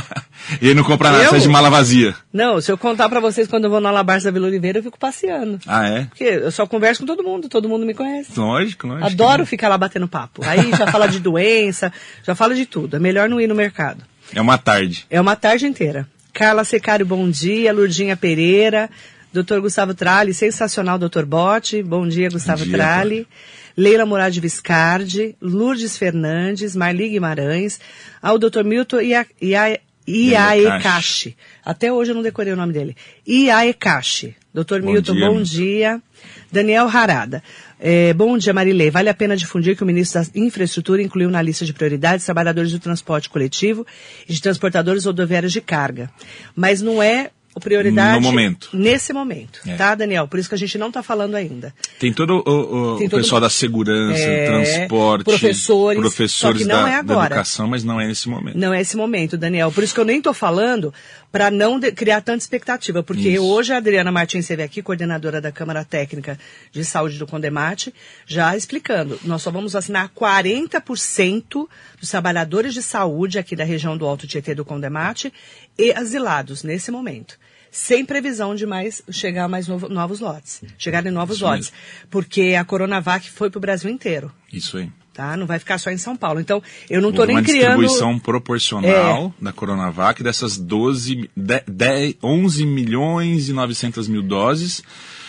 [0.62, 2.14] e ele não compra nada, sai de mala vazia.
[2.32, 4.82] Não, se eu contar pra vocês quando eu vou na Alabarça da Vila Oliveira, eu
[4.82, 5.58] fico passeando.
[5.66, 6.04] Ah, é?
[6.04, 8.30] Porque eu só converso com todo mundo, todo mundo me conhece.
[8.34, 9.06] Lógico, lógico.
[9.06, 10.42] Adoro ficar lá batendo papo.
[10.46, 11.92] Aí já fala de doença,
[12.24, 12.96] já fala de tudo.
[12.96, 14.02] É melhor não ir no mercado.
[14.34, 15.04] É uma tarde.
[15.10, 16.08] É uma tarde inteira.
[16.32, 17.72] Carla Secário, bom dia.
[17.72, 18.88] Lurdinha Pereira.
[19.32, 21.82] Doutor Gustavo Tralli, sensacional, doutor Bote.
[21.82, 23.28] Bom dia, Gustavo dia, Tralli.
[23.76, 27.80] Leila Murad Viscardi, Lourdes Fernandes, Marli Guimarães,
[28.20, 31.36] ao doutor Milton Ia, Ia, Iaekashi.
[31.64, 32.96] Até hoje eu não decorei o nome dele.
[33.26, 34.34] Iaekashi.
[34.52, 36.02] Doutor Bom Milton, dia, bom dia.
[36.50, 37.42] Daniel Harada.
[37.78, 38.90] É, bom dia, Marilei.
[38.90, 42.72] Vale a pena difundir que o ministro da Infraestrutura incluiu na lista de prioridades trabalhadores
[42.72, 43.86] do transporte coletivo
[44.28, 46.10] e de transportadores rodoviários de carga.
[46.56, 48.68] Mas não é o prioridade No momento.
[48.72, 49.74] nesse momento, É.
[49.76, 50.28] tá, Daniel?
[50.28, 51.74] Por isso que a gente não está falando ainda.
[51.98, 56.52] Tem todo o, o- Tem o todo- pessoal da segurança, É, transporte, professores, professores só
[56.52, 57.26] que não da, é da agora.
[57.34, 58.56] educação, mas não é nesse momento.
[58.56, 59.72] Não é esse momento, Daniel.
[59.72, 60.94] Por isso que eu nem estou falando
[61.32, 63.02] para não de- criar tanta expectativa.
[63.02, 63.44] Porque Isso.
[63.44, 66.38] hoje a Adriana Martins esteve aqui, coordenadora da Câmara Técnica
[66.72, 67.92] de Saúde do Condemate,
[68.26, 69.18] já explicando.
[69.24, 71.68] Nós só vamos vacinar 40%
[72.00, 75.32] dos trabalhadores de saúde aqui da região do Alto Tietê do Condemate
[75.80, 77.38] e asilados nesse momento.
[77.70, 80.62] Sem previsão de mais chegar mais novo- novos lotes.
[80.76, 81.72] Chegarem novos Isso lotes.
[82.10, 84.32] Porque a Coronavac foi para o Brasil inteiro.
[84.52, 84.90] Isso aí.
[85.12, 85.36] Tá?
[85.36, 86.40] Não vai ficar só em São Paulo.
[86.40, 87.82] Então, eu não estou nem uma criando.
[87.82, 87.86] É.
[87.86, 94.82] distribuição proporcional da Coronavac dessas 12, de, 10, 11 milhões e 900 mil doses.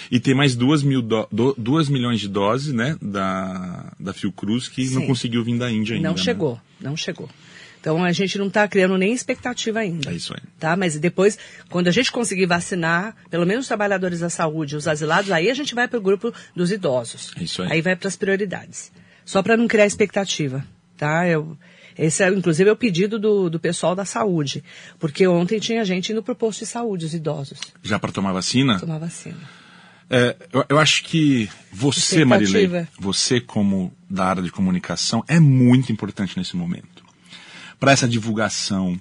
[0.10, 4.68] E tem mais 2, mil do, do, 2 milhões de doses né, da, da Fiocruz
[4.68, 5.08] que não Sim.
[5.08, 6.10] conseguiu vir da Índia ainda.
[6.10, 6.22] Não né?
[6.22, 7.30] chegou, não chegou.
[7.82, 10.12] Então a gente não está criando nem expectativa ainda.
[10.12, 10.42] É isso aí.
[10.60, 10.78] Tá?
[10.78, 15.32] Mas depois, quando a gente conseguir vacinar, pelo menos os trabalhadores da saúde, os asilados,
[15.32, 17.34] aí a gente vai para o grupo dos idosos.
[17.36, 17.74] É isso aí.
[17.74, 18.92] Aí vai para as prioridades.
[19.26, 20.64] Só para não criar expectativa.
[20.96, 21.28] Tá?
[21.28, 21.58] Eu,
[21.98, 24.64] esse é, inclusive, é o pedido do, do pessoal da saúde.
[25.00, 28.32] Porque ontem tinha gente indo para o posto de saúde, os idosos, Já para tomar
[28.32, 28.80] vacina?
[28.80, 29.40] tomar vacina.
[30.08, 32.26] É, eu, eu acho que você.
[32.26, 36.91] Marilei, você como da área de comunicação, é muito importante nesse momento.
[37.82, 38.98] Para essa divulgação,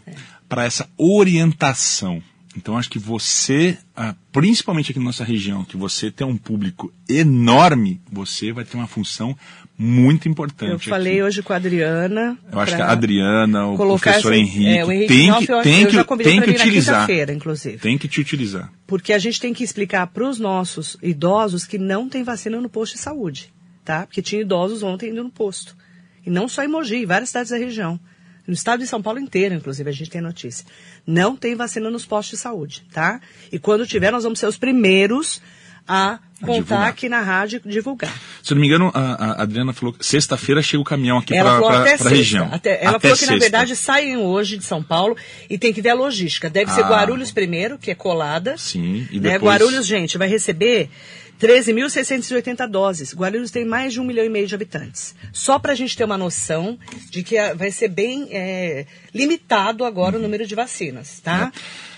[0.48, 2.22] para essa orientação.
[2.56, 6.92] Então, acho que você, ah, principalmente aqui na nossa região, que você tem um público
[7.08, 9.36] enorme, você vai ter uma função
[9.78, 10.72] muito importante.
[10.72, 11.22] Eu falei aqui.
[11.22, 12.36] hoje com a Adriana.
[12.50, 15.52] Eu acho que a Adriana, o professor essa- Henrique, é, o Henrique tem Knopf, que,
[15.52, 17.10] eu- tem eu que, tem que utilizar.
[17.32, 17.78] inclusive.
[17.78, 18.72] Tem que te utilizar.
[18.86, 22.68] Porque a gente tem que explicar para os nossos idosos que não tem vacina no
[22.68, 23.52] posto de saúde,
[23.84, 24.06] tá?
[24.06, 25.76] Porque tinha idosos ontem indo no posto.
[26.26, 28.00] E não só em Mogi, em várias cidades da região.
[28.50, 30.66] No estado de São Paulo inteiro, inclusive, a gente tem notícia.
[31.06, 33.20] Não tem vacina nos postos de saúde, tá?
[33.52, 35.40] E quando tiver, nós vamos ser os primeiros
[35.86, 36.88] a contar divulgar.
[36.88, 38.12] aqui na rádio e divulgar.
[38.42, 39.00] Se não me engano, a,
[39.38, 42.48] a Adriana falou que sexta-feira chega o caminhão aqui para até a região.
[42.52, 43.38] Até- ela Até falou que, na sexta.
[43.38, 45.16] verdade, saem hoje de São Paulo
[45.48, 46.50] e tem que ver a logística.
[46.50, 46.88] Deve ser Ah.
[46.88, 48.56] Guarulhos primeiro, que é colada.
[48.58, 49.32] Sim, e né?
[49.32, 50.90] depois- Guarulhos, gente, vai receber
[51.40, 53.14] 13.680 doses.
[53.14, 55.14] Guarulhos tem mais de um milhão e meio de habitantes.
[55.32, 60.14] Só para a gente ter uma noção de que vai ser bem é, limitado agora
[60.16, 60.20] Uhum.
[60.20, 61.52] o número de vacinas, tá?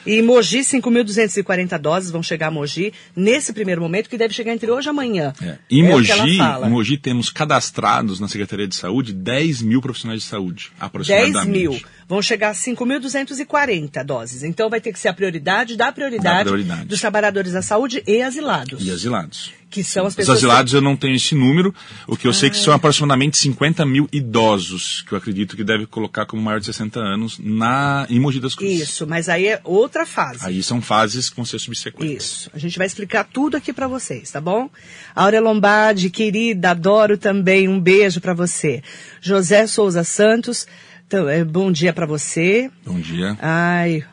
[0.05, 4.68] E Mogi, 5.240 doses vão chegar a Mogi nesse primeiro momento, que deve chegar entre
[4.68, 5.33] hoje e amanhã.
[5.40, 5.59] É.
[5.70, 10.29] Em, É Mogi, em Mogi temos cadastrados na Secretaria de Saúde 10 mil profissionais de
[10.29, 11.48] saúde, 10 aproximadamente.
[11.51, 11.81] mil.
[12.09, 14.42] Vão chegar a 5.240 doses.
[14.42, 16.85] Então vai ter que ser a prioridade da prioridade, Da prioridade.
[16.87, 18.85] dos trabalhadores da saúde e asilados.
[18.85, 19.53] E asilados.
[19.72, 20.37] Que são as Os pessoas.
[20.38, 21.74] asilados eu não tenho esse número.
[22.06, 25.64] O que eu sei é que são aproximadamente 50 mil idosos, que eu acredito que
[25.64, 28.80] deve colocar como maior de 60 anos na, em Mogi das Cruzes.
[28.82, 30.44] Isso, mas aí é outra fase.
[30.44, 32.26] Aí são fases que vão ser subsequentes.
[32.26, 32.50] Isso.
[32.52, 34.68] A gente vai explicar tudo aqui pra vocês, tá bom?
[35.14, 37.66] Áurea Lombardi, querida, adoro também.
[37.66, 38.82] Um beijo pra você.
[39.22, 40.66] José Souza Santos,
[41.06, 42.70] então, bom dia pra você.
[42.85, 43.37] Bom dia.
[43.40, 44.04] Ai.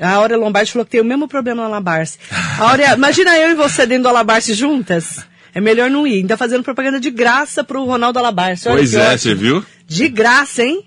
[0.00, 2.18] A Áurea Lombardi falou que tem o mesmo problema no Alabarce.
[2.58, 5.24] Áurea, imagina eu e você dentro do Alabarce juntas.
[5.54, 6.16] É melhor não ir.
[6.16, 8.68] Ainda fazendo propaganda de graça pro Ronaldo Alabarce.
[8.68, 9.18] Olha Pois é, ótimo.
[9.18, 9.64] você viu?
[9.86, 10.84] De graça, hein?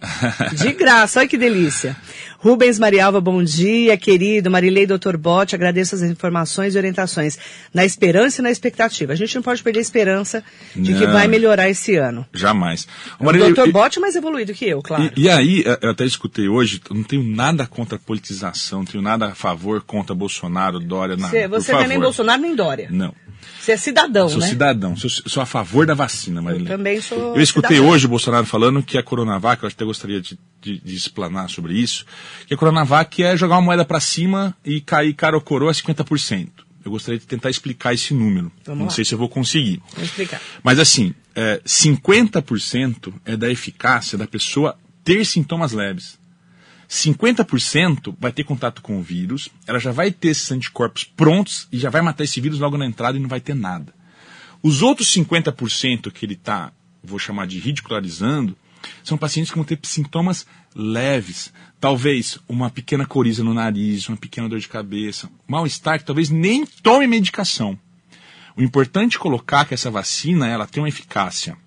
[0.54, 1.96] De graça, olha que delícia.
[2.38, 4.50] Rubens Marialva, bom dia, querido.
[4.50, 7.38] Marilei Doutor Bote, agradeço as informações e orientações.
[7.74, 9.14] Na esperança e na expectativa.
[9.14, 10.44] A gente não pode perder a esperança
[10.76, 11.14] de que Não.
[11.14, 12.26] vai melhorar esse ano.
[12.34, 12.88] Jamais.
[13.20, 15.12] O Doutor Bote é mais evoluído que eu, claro.
[15.16, 18.86] E, e aí, eu até escutei hoje, eu não tenho nada contra a politização, não
[18.86, 21.30] tenho nada a favor contra Bolsonaro, Dória, nada.
[21.32, 22.00] Você, você não é nem.
[22.00, 22.88] Bolsonaro nem Dória.
[22.92, 23.14] Não.
[23.60, 24.48] Você é cidadão, Sou né?
[24.48, 26.68] cidadão, sou, sou a favor da vacina, Marília.
[26.68, 27.94] também sou Eu escutei cidadã.
[27.94, 31.74] hoje o Bolsonaro falando que a Coronavac, eu até gostaria de, de, de explanar sobre
[31.74, 32.06] isso,
[32.48, 35.74] que a Coronavac é jogar uma moeda para cima e cair cara ou coroa a
[35.74, 36.50] 50%.
[36.84, 38.52] Eu gostaria de tentar explicar esse número.
[38.66, 38.92] Vamos não lá.
[38.92, 39.82] sei se eu vou conseguir.
[39.96, 40.42] Vou explicar.
[40.64, 46.18] Mas assim, é, 50% é da eficácia da pessoa ter sintomas leves.
[46.90, 51.78] 50% vai ter contato com o vírus, ela já vai ter esses anticorpos prontos e
[51.78, 53.94] já vai matar esse vírus logo na entrada e não vai ter nada.
[54.64, 58.58] Os outros 50% que ele está, vou chamar de ridicularizando,
[59.04, 61.54] são pacientes que vão ter sintomas leves.
[61.80, 66.66] Talvez uma pequena coriza no nariz, uma pequena dor de cabeça, mal-estar, que talvez nem
[66.66, 67.78] tome medicação.
[68.56, 71.58] O importante é colocar que essa vacina ela tem uma eficácia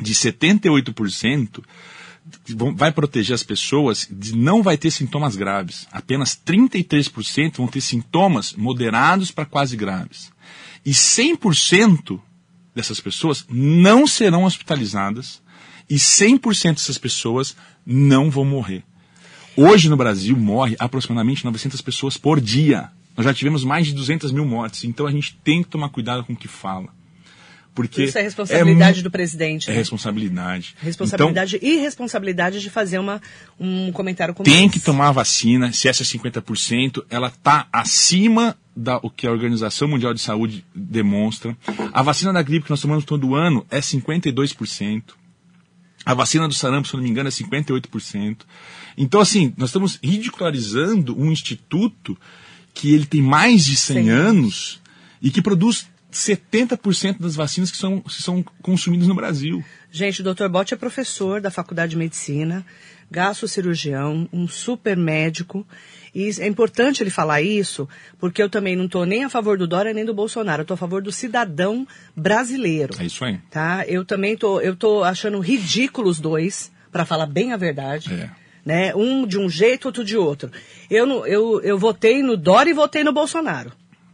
[0.00, 1.62] de 78%
[2.76, 5.86] vai proteger as pessoas de não vai ter sintomas graves.
[5.90, 10.30] Apenas 33% vão ter sintomas moderados para quase graves.
[10.84, 12.20] E 100%
[12.74, 15.42] dessas pessoas não serão hospitalizadas
[15.88, 18.82] e 100% dessas pessoas não vão morrer.
[19.56, 22.90] Hoje no Brasil morre aproximadamente 900 pessoas por dia.
[23.16, 26.24] Nós já tivemos mais de 200 mil mortes, então a gente tem que tomar cuidado
[26.24, 26.88] com o que fala.
[27.74, 29.70] Porque Isso é responsabilidade é, do presidente.
[29.70, 29.78] É né?
[29.78, 30.74] responsabilidade.
[30.78, 33.20] Responsabilidade então, e responsabilidade de fazer uma,
[33.58, 34.78] um comentário como Tem esse.
[34.78, 39.30] que tomar a vacina, se essa é 50%, ela está acima da o que a
[39.30, 41.56] Organização Mundial de Saúde demonstra.
[41.92, 45.02] A vacina da gripe que nós tomamos todo ano é 52%.
[46.04, 48.38] A vacina do sarampo, se não me engano, é 58%.
[48.96, 52.18] Então, assim, nós estamos ridicularizando um instituto
[52.74, 54.10] que ele tem mais de 100 Sim.
[54.10, 54.80] anos
[55.20, 59.64] e que produz 70% das vacinas que são, que são consumidas no Brasil.
[59.90, 60.48] Gente, o Dr.
[60.48, 62.64] Botti é professor da Faculdade de Medicina,
[63.10, 65.66] gastrocirurgião, um super médico.
[66.14, 69.66] E é importante ele falar isso, porque eu também não estou nem a favor do
[69.66, 70.60] Dória nem do Bolsonaro.
[70.60, 72.94] Eu estou a favor do cidadão brasileiro.
[72.98, 73.38] É isso aí.
[73.50, 73.84] Tá?
[73.86, 78.12] Eu também tô, eu tô achando ridículos dois, para falar bem a verdade.
[78.12, 78.30] É.
[78.64, 78.94] Né?
[78.94, 80.50] Um de um jeito, outro de outro.
[80.90, 83.72] Eu, não, eu, eu votei no Dória e votei no Bolsonaro.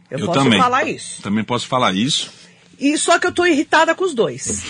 [0.09, 0.59] Eu, Eu posso também.
[0.59, 1.21] falar isso.
[1.21, 2.31] Também posso falar isso.
[2.79, 4.63] E só que eu tô irritada com os dois.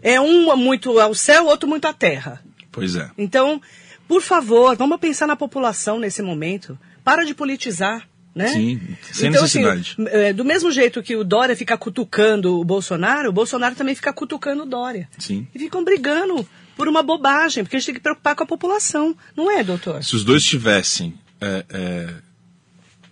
[0.00, 2.42] É um muito ao céu, outro muito à terra.
[2.72, 3.10] Pois é.
[3.16, 3.60] Então,
[4.08, 6.78] por favor, vamos pensar na população nesse momento.
[7.04, 8.08] Para de politizar.
[8.34, 8.48] Né?
[8.48, 8.80] Sim,
[9.12, 9.94] sem então, necessidade.
[9.98, 14.10] Assim, do mesmo jeito que o Dória fica cutucando o Bolsonaro, o Bolsonaro também fica
[14.10, 15.06] cutucando o Dória.
[15.18, 15.46] Sim.
[15.54, 19.14] E ficam brigando por uma bobagem, porque a gente tem que preocupar com a população.
[19.36, 20.02] Não é, doutor?
[20.02, 21.14] Se os dois tivessem.
[21.40, 22.14] é, é,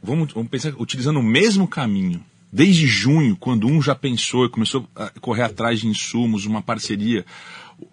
[0.03, 2.25] vamos, vamos pensar, utilizando o mesmo caminho.
[2.53, 7.25] Desde junho, quando um já pensou e começou a correr atrás de insumos, uma parceria,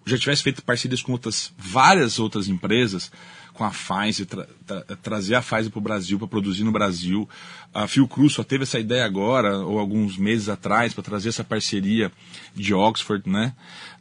[0.06, 3.10] já tivesse feito parcerias com outras, várias outras empresas,
[3.58, 7.28] com a Pfizer, tra, tra, trazer a Pfizer para o Brasil, para produzir no Brasil.
[7.74, 12.12] A Fiocruz só teve essa ideia agora, ou alguns meses atrás, para trazer essa parceria
[12.54, 13.52] de Oxford, né?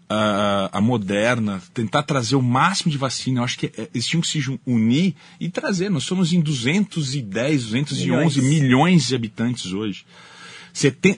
[0.09, 3.39] A, a, Moderna, tentar trazer o máximo de vacina.
[3.39, 5.89] Eu acho que é, eles tinham que se unir e trazer.
[5.89, 10.05] Nós somos em 210, 211 milhões, milhões de habitantes hoje.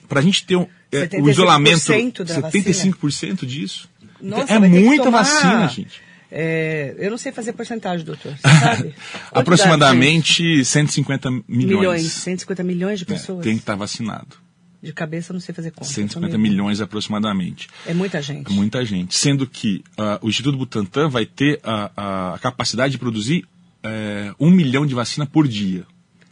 [0.08, 3.89] Para a gente ter um, é, o isolamento, 75% disso.
[4.22, 5.22] Nossa, é muita tomar...
[5.22, 6.02] vacina, gente.
[6.32, 8.32] É, eu não sei fazer porcentagem, doutor.
[8.36, 8.94] Você sabe?
[9.32, 11.46] Aproximadamente dá, 150 milhões.
[11.48, 13.40] Milhões, 150 milhões de pessoas.
[13.40, 14.36] É, tem que estar vacinado.
[14.82, 15.90] De cabeça eu não sei fazer conta.
[15.90, 17.68] 150 milhões aproximadamente.
[17.84, 18.50] É muita gente.
[18.50, 19.14] É muita gente.
[19.14, 23.44] Sendo que uh, o Instituto Butantan vai ter a, a capacidade de produzir
[23.82, 25.84] é, um milhão de vacina por dia.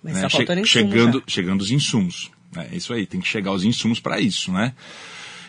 [0.02, 0.28] Mas né?
[0.28, 1.24] Che insumos, chegando, já.
[1.26, 2.30] chegando os insumos.
[2.56, 4.72] É isso aí, tem que chegar os insumos para isso, né?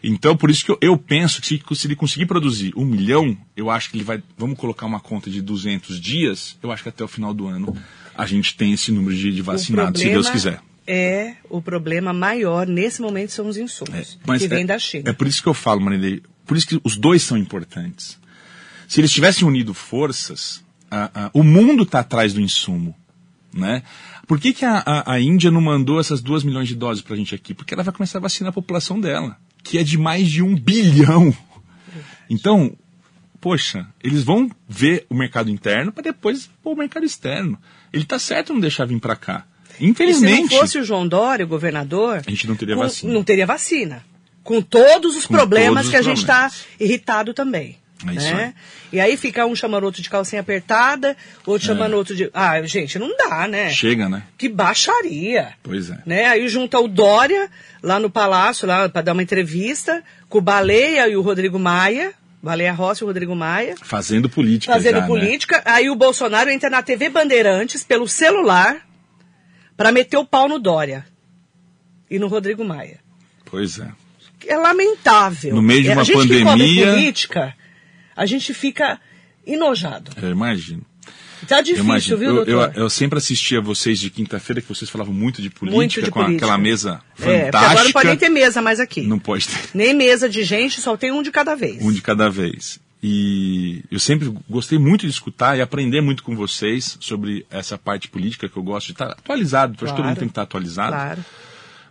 [0.03, 3.37] Então, por isso que eu, eu penso que se, se, ele conseguir produzir um milhão,
[3.55, 4.21] eu acho que ele vai.
[4.37, 7.75] Vamos colocar uma conta de 200 dias, eu acho que até o final do ano
[8.15, 10.61] a gente tem esse número de, de vacinados, se Deus quiser.
[10.85, 15.09] É, o problema maior nesse momento são os insumos, é, que vêm é, da China.
[15.09, 18.17] É por isso que eu falo, Marilei, por isso que os dois são importantes.
[18.87, 22.95] Se eles tivessem unido forças, a, a, o mundo está atrás do insumo.
[23.53, 23.83] Né?
[24.27, 27.13] Por que, que a, a, a Índia não mandou essas duas milhões de doses para
[27.13, 27.53] a gente aqui?
[27.53, 30.55] Porque ela vai começar a vacinar a população dela que é de mais de um
[30.55, 31.35] bilhão.
[32.29, 32.75] Então,
[33.39, 37.57] poxa, eles vão ver o mercado interno para depois pôr o mercado externo.
[37.91, 39.45] Ele está certo não deixar vir para cá.
[39.79, 40.45] Infelizmente.
[40.45, 43.13] E se não fosse o João Dória, o governador, a gente não teria com, vacina.
[43.13, 44.05] Não teria vacina.
[44.43, 47.78] Com todos os Com problemas todos que a os gente está irritado também.
[48.07, 48.53] É isso né?
[48.93, 52.29] E aí fica um chamando outro de calcinha apertada, outro chamando outro de.
[52.33, 53.69] Ah, gente, não dá, né?
[53.71, 54.23] Chega, né?
[54.37, 55.53] Que baixaria.
[55.61, 55.99] Pois é.
[56.05, 56.25] Né?
[56.25, 57.49] Aí junta o Dória
[57.83, 62.13] lá no palácio, lá para dar uma entrevista, com o Baleia e o Rodrigo Maia.
[62.41, 63.75] Baleia Rossi e o Rodrigo Maia.
[63.81, 64.71] Fazendo política.
[64.71, 65.07] Fazendo já, né?
[65.07, 65.61] política.
[65.65, 68.77] Aí o Bolsonaro entra na TV Bandeirantes pelo celular
[69.75, 71.05] para meter o pau no Dória
[72.09, 72.99] e no Rodrigo Maia.
[73.43, 73.89] Pois é.
[74.47, 75.53] É lamentável.
[75.53, 76.85] No meio de É, uma a gente pandemia.
[76.85, 77.55] que política,
[78.21, 78.99] a gente fica
[79.47, 80.11] enojado.
[80.21, 80.81] Eu imagino.
[81.47, 82.73] Tá Eu difícil, viu, eu, doutor?
[82.75, 86.11] eu, eu sempre assistia vocês de quinta-feira, que vocês falavam muito de política, Muito de
[86.11, 86.45] com política.
[86.45, 87.59] aquela mesa É, fantástica.
[87.59, 89.01] agora não pode nem ter mesa mais aqui.
[89.03, 89.57] Não pode ter.
[89.73, 91.81] Nem mesa de gente, só tem um de cada vez.
[91.81, 92.77] Um de cada vez.
[93.01, 98.09] E eu sempre gostei muito de escutar e aprender muito com vocês sobre essa parte
[98.09, 99.71] política que eu gosto de estar atualizado.
[99.75, 100.09] Acho que todo Claro.
[100.09, 100.91] mundo tem que estar atualizado.
[100.91, 101.25] Claro.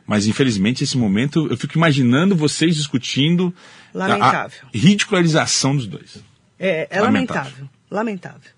[0.06, 3.54] Mas infelizmente esse momento eu fico imaginando vocês discutindo
[3.94, 4.60] Lamentável.
[4.66, 6.18] a ridicularização dos dois.
[6.58, 7.42] É, é Lamentável.
[7.52, 7.68] lamentável.
[7.90, 8.50] Lamentável.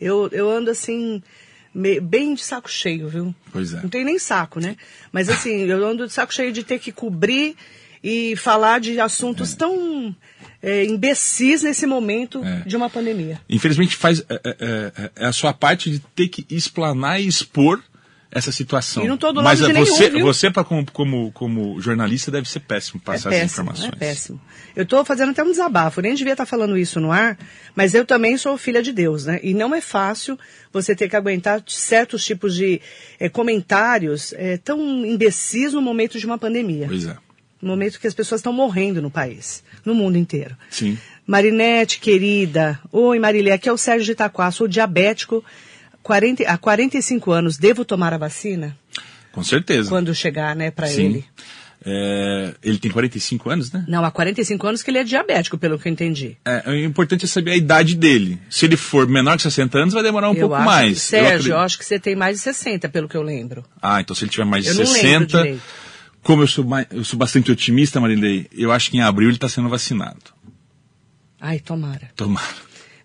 [0.00, 1.22] Eu, eu ando assim,
[2.02, 3.34] bem de saco cheio, viu?
[3.52, 3.82] Pois é.
[3.82, 4.76] Não tem nem saco, né?
[5.12, 7.56] Mas assim, eu ando de saco cheio de ter que cobrir
[8.02, 10.14] e falar de assuntos tão
[10.60, 12.62] é, imbecis nesse momento É.
[12.66, 13.40] de uma pandemia.
[13.48, 17.80] Infelizmente faz é, é, é, é a sua parte de ter que explanar e expor
[18.32, 19.04] essa situação.
[19.04, 22.30] E não tô do lado Mas é, nenhum, você, você pra, como, como, como jornalista
[22.30, 23.92] deve ser péssimo passar é péssimo, informações.
[23.92, 24.40] é péssimo.
[24.74, 27.38] Eu estou fazendo até um desabafo, nem devia estar falando isso no ar,
[27.76, 29.38] mas eu também sou filha de Deus, né?
[29.42, 30.38] E não é fácil
[30.72, 32.80] você ter que aguentar certos tipos de
[33.20, 36.86] eh, comentários eh, tão imbecis no momento de uma pandemia.
[36.88, 37.16] Pois é.
[37.60, 40.56] No momento que as pessoas estão morrendo no país, no mundo inteiro.
[40.70, 40.98] Sim.
[41.26, 42.80] Marinete, querida.
[42.90, 45.44] Oi, Marilé, aqui é o Sérgio de Itaquá, sou diabético
[46.02, 47.56] 40, há 45 anos.
[47.56, 48.76] Devo tomar a vacina?
[49.32, 49.88] Com certeza.
[49.88, 51.24] Quando chegar, né, para ele?
[51.84, 53.84] É, ele tem 45 anos, né?
[53.88, 56.36] Não, há 45 anos que ele é diabético, pelo que eu entendi.
[56.44, 58.38] É, o importante é saber a idade dele.
[58.48, 61.02] Se ele for menor que 60 anos, vai demorar um eu pouco acho, mais.
[61.02, 63.64] Sérgio, eu, acredito- acho que você tem mais de 60, pelo que eu lembro.
[63.80, 65.62] Ah, então se ele tiver mais de Eu não lembro 60, direito.
[66.22, 69.48] como eu sou, eu sou bastante otimista, Marilei, eu acho que em abril ele está
[69.48, 70.20] sendo vacinado.
[71.40, 72.10] Ai, tomara.
[72.14, 72.46] Tomara.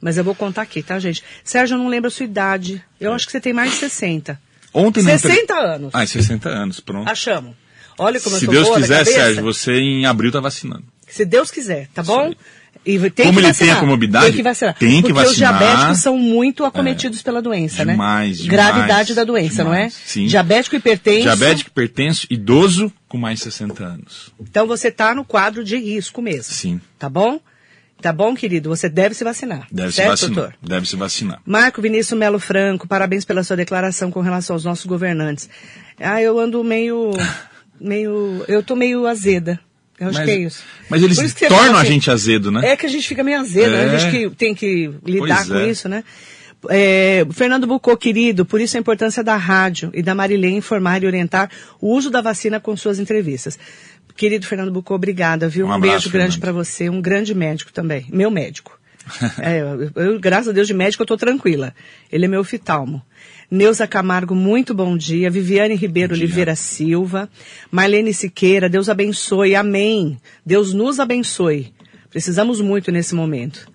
[0.02, 1.24] Mas eu vou contar aqui, tá, gente?
[1.44, 2.84] Sérgio, eu não lembro a sua idade.
[3.00, 4.40] Eu acho que você tem mais de 60.
[4.74, 5.90] Ontem na entre- 60 anos.
[5.94, 7.10] Ah, 60 anos, pronto.
[7.10, 7.56] Achamos.
[7.98, 9.06] Olha como eu Se tô Deus quiser.
[9.06, 10.84] Sérgio, você em abril tá vacinando.
[11.08, 12.34] Se Deus quiser, tá bom?
[12.86, 13.54] E tem Como que ele vacinar.
[13.54, 14.76] tem a comorbidade, tem que vacinar.
[14.78, 15.52] tem que Porque vacinar.
[15.52, 15.56] É.
[15.56, 18.44] os diabéticos são muito acometidos pela doença, demais, né?
[18.44, 19.78] demais, Gravidade da doença, não é?
[19.88, 19.94] demais.
[20.06, 20.28] Sim.
[20.28, 21.24] Diabético hipertenso.
[21.24, 24.32] Diabético, hipertenso, idoso com mais de 60 anos.
[24.40, 26.54] Então você tá no quadro de risco mesmo.
[26.54, 26.80] Sim.
[27.00, 27.40] Tá bom?
[28.02, 28.70] Tá bom, querido?
[28.70, 29.68] Você deve se vacinar.
[29.72, 30.36] Deve certo, se vacinar.
[30.36, 30.56] doutor?
[30.62, 31.42] Deve se vacinar.
[31.46, 35.50] Marco Vinícius Melo Franco, parabéns pela sua declaração com relação aos nossos governantes.
[36.00, 37.12] Ah, eu ando meio.
[37.82, 38.44] meio.
[38.48, 39.60] Eu tô meio azeda.
[40.00, 40.64] Eu acho Mas- que é isso.
[40.92, 42.68] mas eles isso tornam fala a assim, gente azedo, né?
[42.70, 43.88] É que a gente fica meio azedo, né?
[43.88, 43.96] É.
[43.96, 45.70] a gente que tem que lidar Pois com é.
[45.70, 46.04] isso, né?
[46.70, 51.08] É, Fernando Bucô, querido, por isso a importância da rádio e da Marilene informar e
[51.08, 51.50] orientar
[51.82, 53.58] o uso da vacina com suas entrevistas.
[54.16, 55.66] Querido Fernando Bucô, obrigada, viu?
[55.66, 58.78] Um Um, abraço, beijo grande para você, um grande médico também, meu médico.
[59.40, 61.74] É, eu, eu, graças a Deus de médico eu tô tranquila.
[62.12, 63.02] Ele é meu oftalmo.
[63.50, 65.30] Neuza Camargo, muito bom dia.
[65.32, 66.26] Viviane Ribeiro dia.
[66.26, 67.30] Oliveira Silva.
[67.72, 69.56] Marlene Siqueira, Deus abençoe.
[69.56, 70.18] Amém.
[70.46, 71.72] Deus nos abençoe.
[72.10, 73.72] Precisamos muito nesse momento.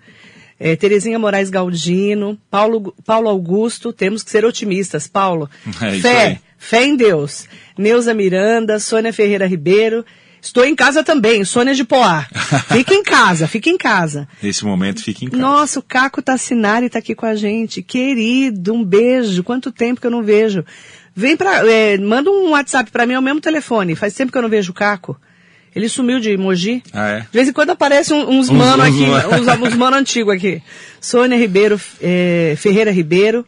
[0.59, 5.07] É, Terezinha Moraes Galdino, Paulo, Paulo Augusto, temos que ser otimistas.
[5.07, 5.49] Paulo,
[5.81, 7.47] É fé, fé em Deus.
[7.75, 10.05] Neuza Miranda, Sônia Ferreira Ribeiro.
[10.43, 12.27] Estou em casa também, Sônia de Poá.
[12.69, 14.27] Fica em casa, fica em casa.
[14.41, 15.41] Nesse momento, fique em casa.
[15.41, 17.81] Nossa, o Caco Tassinari está aqui com a gente.
[17.81, 19.41] Querido, um beijo.
[19.41, 20.65] Quanto tempo que eu não vejo.
[21.15, 23.95] Vem pra, é, manda um WhatsApp para mim, é o mesmo telefone.
[23.95, 25.17] Faz tempo que eu não vejo o Caco.
[25.73, 26.83] Ele sumiu de Mogi.
[26.91, 27.19] Ah, é?
[27.21, 30.29] De vez em quando aparece um- uns Uns- mano uns- aqui, uns, uns mano antigo
[30.29, 30.61] aqui.
[30.99, 33.45] Sônia Ribeiro, é, Ferreira Ribeiro.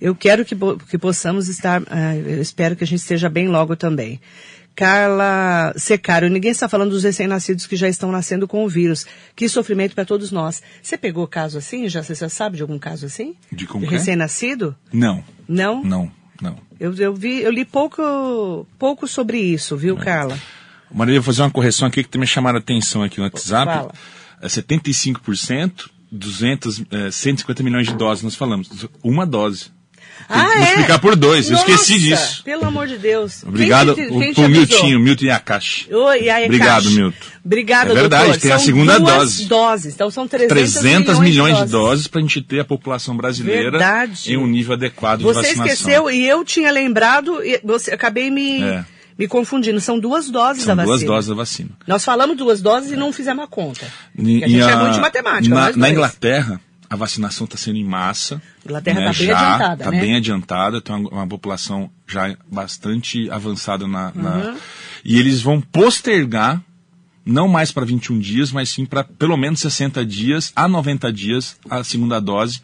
[0.00, 0.56] Eu quero que,
[0.90, 1.80] que possamos estar,
[2.26, 4.20] eu espero que a gente esteja bem logo também.
[4.74, 9.06] Carla Secário, ninguém está falando dos recém-nascidos que já estão nascendo com o vírus.
[9.36, 10.62] Que sofrimento para todos nós.
[10.82, 11.88] Você pegou caso assim?
[11.88, 13.34] Já, você já sabe de algum caso assim?
[13.50, 13.98] De como que é?
[13.98, 14.74] recém-nascido?
[14.92, 15.84] Não, Não?
[15.84, 16.56] não, não.
[16.80, 20.38] Eu, eu vi, eu li pouco, pouco sobre isso, viu, Carla?
[20.92, 23.72] Maria, vou fazer uma correção aqui que tem me chamado a atenção aqui no WhatsApp.
[23.72, 23.92] Fala.
[24.40, 28.68] É 75%, 200, é, 150 milhões de doses nós falamos.
[29.02, 29.70] Uma dose.
[30.32, 30.58] Tem Ah, que é?
[30.60, 31.50] multiplicar por dois.
[31.50, 32.44] Eu esqueci Nossa, disso.
[32.44, 33.42] Pelo amor de Deus.
[33.44, 34.48] Obrigado Quem te- o- quem pro?
[34.48, 35.94] Miltinho, Milton Yakashi.
[35.94, 36.90] Oi, aí, Obrigado.
[36.90, 37.16] Milton.
[37.44, 38.40] Obrigado, É verdade, doutor.
[38.40, 39.44] tem a São segunda duas dose.
[39.46, 39.94] doses.
[39.94, 41.70] Então são 300, 300 milhões, de doses.
[41.72, 44.32] doses para a gente ter a população brasileira Verdade.
[44.32, 45.66] em um nível adequado de Você vacinação.
[45.66, 48.84] esqueceu e eu tinha lembrado, e você, acabei me, É.
[49.18, 49.80] me confundindo.
[49.80, 51.12] São duas doses São da duas vacina.
[51.14, 51.70] doses da vacina.
[51.86, 53.86] Nós falamos duas doses e não fizemos a conta.
[54.18, 55.54] E- a gente é a- muito de matemática.
[55.54, 55.90] Na, na.
[55.90, 56.60] Inglaterra,
[56.92, 58.42] a vacinação está sendo em massa.
[58.66, 60.00] Inglaterra né, tá bem já, adiantada, Tá né?
[60.00, 64.56] bem adiantada, tem uma, uma população já bastante avançada na, na- Uhum.
[65.02, 66.60] E eles vão postergar,
[67.24, 71.56] não mais para 21 dias, mas sim para pelo menos 60 dias a 90 dias
[71.70, 72.60] a segunda dose,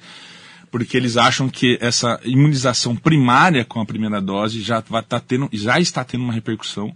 [0.70, 5.48] porque eles acham que essa imunização primária com a primeira dose já, vai tá tendo,
[5.52, 6.94] já está tendo uma repercussão.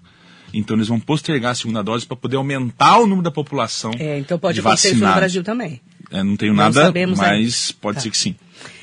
[0.54, 3.90] Então eles vão postergar a segunda dose para poder aumentar o número da população.
[3.98, 5.14] É, então pode de acontecer isso no.
[5.14, 5.80] Brasil também.
[6.12, 7.50] É, não tenho Não nada, mas ainda.
[7.80, 8.02] pode Tá.
[8.02, 8.36] ser que sim.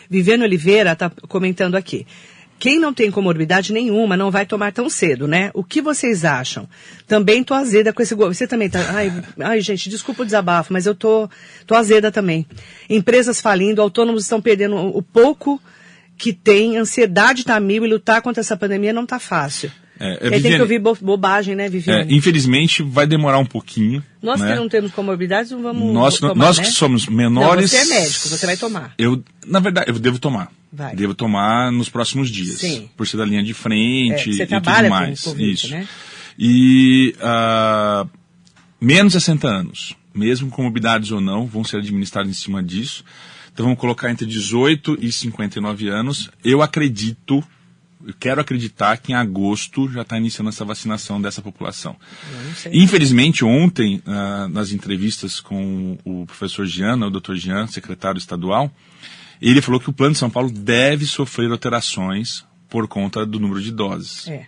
[0.10, 2.06] Viviane Oliveira está comentando aqui.
[2.58, 5.50] Quem não tem comorbidade nenhuma não vai tomar tão cedo, né?
[5.54, 6.68] O que vocês acham?
[7.08, 8.28] Também tô azeda com esse go...
[8.28, 8.80] Você também tá.
[8.90, 11.30] Ai, ai, gente, desculpa o desabafo, mas eu tô,
[11.66, 12.46] tô azeda também.
[12.90, 15.62] Empresas falindo, autônomos estão perdendo o pouco
[16.18, 19.72] que tem, ansiedade tá mil e lutar contra essa pandemia não tá fácil.
[20.00, 22.16] É, é, E aí tem Viviane- que ouvir bo- bobagem, né, É, Viviane?
[22.16, 24.02] infelizmente vai demorar um pouquinho.
[24.22, 24.54] Nós né?
[24.54, 26.64] que não temos comorbidades não vamos nós, tomar, nós né?
[26.64, 27.72] que somos menores.
[27.74, 28.94] Não, você é médico, você vai tomar.
[28.98, 30.50] Eu, na verdade, eu devo tomar.
[30.72, 30.96] Vai.
[30.96, 32.60] Devo tomar nos próximos dias.
[32.60, 32.90] Sim.
[32.96, 35.22] Por ser da linha de frente É, você e trabalha tudo com mais.
[35.24, 35.70] Covid, Isso.
[35.72, 35.88] né?
[36.38, 38.06] E ah,
[38.80, 43.04] menos de 60 anos, mesmo com morbidades ou não, vão ser administrados em cima disso.
[43.54, 46.30] Então vamos colocar entre 18 e 59 anos.
[46.46, 47.44] Eu acredito,
[48.06, 51.96] eu quero acreditar que em agosto já está iniciando essa vacinação dessa população.
[52.72, 58.72] Infelizmente, ontem, uh, nas entrevistas com o professor Giana, o doutor Jean, secretário estadual,
[59.42, 63.62] ele falou que o plano de São Paulo deve sofrer alterações por conta do número
[63.62, 64.28] de doses.
[64.28, 64.46] É.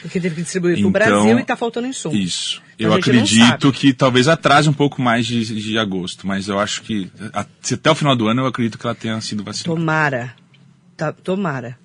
[0.00, 2.14] Porque teve que distribuir então, para o Brasil e está faltando insumo.
[2.14, 2.62] Isso.
[2.78, 7.10] Eu acredito que talvez atrase um pouco mais de, de agosto, mas eu acho que
[7.72, 9.80] até o final do ano eu acredito que ela tenha sido vacinada.
[9.80, 10.34] Tomara.
[10.96, 11.78] Tá, tomara.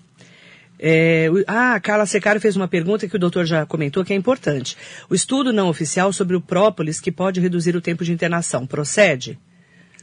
[0.79, 4.15] É, ah, a Carla Secário fez uma pergunta que o doutor já comentou que é
[4.15, 4.77] importante.
[5.09, 9.37] O estudo não oficial sobre o própolis que pode reduzir o tempo de internação, procede?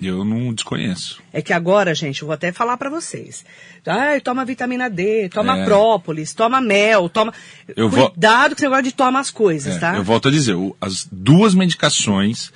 [0.00, 1.22] Eu não desconheço.
[1.32, 3.44] É que agora, gente, eu vou até falar para vocês.
[3.86, 5.64] Ah, toma vitamina D, toma é.
[5.64, 7.32] própolis, toma mel, toma.
[7.74, 8.48] Eu Cuidado vou...
[8.50, 9.96] com esse negócio de tomar as coisas, é, tá?
[9.96, 12.52] Eu volto a dizer, as duas medicações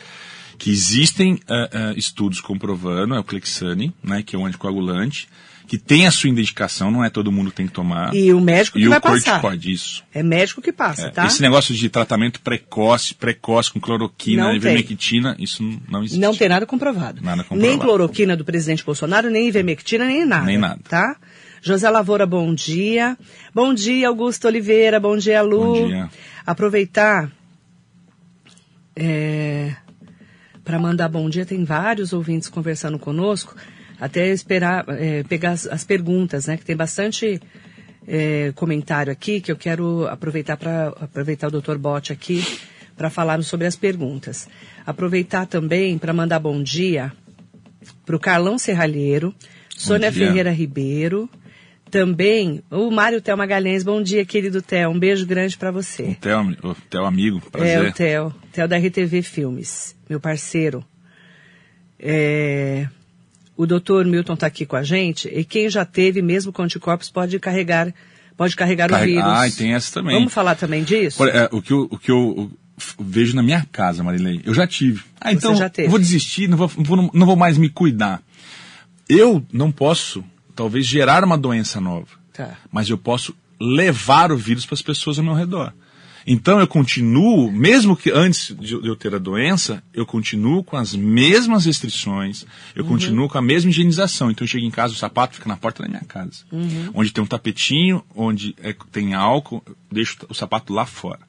[0.58, 5.26] que existem uh, uh, estudos comprovando é o Clexane, né, que é um anticoagulante,
[5.70, 8.12] que tem a sua indicação, não é todo mundo que tem que tomar.
[8.12, 9.40] E o médico que e vai o passar.
[9.40, 10.02] corticoide, isso.
[10.12, 11.24] É médico que passa, é, tá?
[11.24, 16.18] Esse negócio de tratamento precoce, precoce com cloroquina, e ivermectina, isso não existe.
[16.18, 17.22] Não tem nada comprovado.
[17.22, 17.70] Nada comprovado.
[17.70, 20.44] Nem cloroquina do presidente Bolsonaro, nem ivermectina, nem nada.
[20.44, 20.80] Nem nada.
[20.88, 21.16] Tá?
[21.62, 23.16] José Lavoura, bom dia.
[23.54, 24.98] Bom dia, Augusto Oliveira.
[24.98, 25.66] Bom dia, Lu.
[25.66, 26.10] Bom dia.
[26.44, 27.30] Aproveitar
[28.96, 29.76] é,
[30.64, 33.54] para mandar bom dia, tem vários ouvintes conversando conosco
[34.00, 36.56] até esperar, é, pegar as, as, perguntas, né?
[36.56, 37.40] Que tem bastante
[38.08, 41.76] é, comentário aqui que eu quero aproveitar para aproveitar o Dr.
[41.76, 42.42] Bote aqui
[42.96, 44.48] para falar sobre as perguntas.
[44.86, 47.12] Aproveitar também para mandar bom dia
[48.04, 49.34] para o Carlão Serralheiro,
[49.76, 51.28] Sônia Ferreira Ribeiro,
[51.90, 53.82] também o Mário Theo Magalhães.
[53.82, 54.90] Bom dia, querido Theo.
[54.90, 56.04] Um beijo grande para você.
[56.62, 57.84] O Theo amigo, prazer.
[57.84, 58.34] É, o Theo.
[58.52, 60.84] Theo da RTV Filmes, meu parceiro.
[61.98, 62.86] É,
[63.60, 67.10] o doutor Milton está aqui com a gente, e quem já teve, mesmo com anticorpos,
[67.10, 67.92] pode carregar,
[68.34, 69.12] pode carregar Carrega...
[69.12, 69.38] o vírus.
[69.38, 70.14] Ah, e tem essa também.
[70.14, 71.22] Vamos falar também disso?
[71.26, 72.50] É, o que eu, o que eu
[72.98, 75.02] vejo na minha casa, Marilei, eu já tive.
[75.20, 78.22] Ah, então eu vou desistir, não vou, vou, não vou mais me cuidar.
[79.06, 80.24] Eu não posso,
[80.56, 82.08] talvez, gerar uma doença nova.
[82.32, 82.56] Tá.
[82.72, 85.74] Mas eu posso levar o vírus para as pessoas ao meu redor.
[86.26, 90.94] Então eu continuo, mesmo que antes de eu ter a doença, eu continuo com as
[90.94, 92.44] mesmas restrições,
[92.74, 92.90] eu uhum.
[92.90, 94.30] continuo com a mesma higienização.
[94.30, 96.44] Então eu chego em casa, o sapato fica na porta da minha casa.
[96.52, 96.90] Uhum.
[96.94, 101.20] Onde tem um tapetinho, onde é, tem álcool, eu deixo o sapato lá fora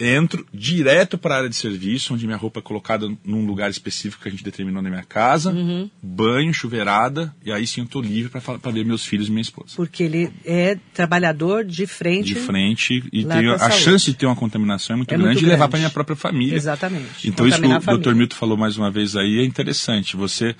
[0.00, 4.22] entro direto para a área de serviço, onde minha roupa é colocada num lugar específico
[4.22, 5.90] que a gente determinou na minha casa, uhum.
[6.02, 9.76] banho, chuveirada, e aí sim eu estou livre para ver meus filhos e minha esposa.
[9.76, 12.26] Porque ele é trabalhador de frente.
[12.26, 15.46] De frente, e tem, a chance de ter uma contaminação é muito é grande muito
[15.46, 16.56] e levar para minha própria família.
[16.56, 17.28] Exatamente.
[17.28, 18.14] Então isso que o Dr.
[18.14, 20.16] Milton falou mais uma vez aí é interessante.
[20.16, 20.56] Você,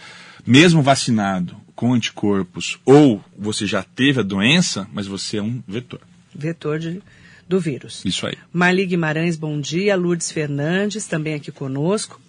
[0.46, 6.00] mesmo vacinado com anticorpos, ou você já teve a doença, mas você é um vetor.
[6.34, 7.02] Vetor de
[7.48, 8.04] do vírus.
[8.04, 8.34] Isso aí.
[8.52, 9.96] Marli Guimarães, bom dia.
[9.96, 12.20] Lourdes Fernandes, também aqui conosco.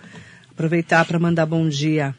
[0.51, 2.15] Aproveitar para mandar bom dia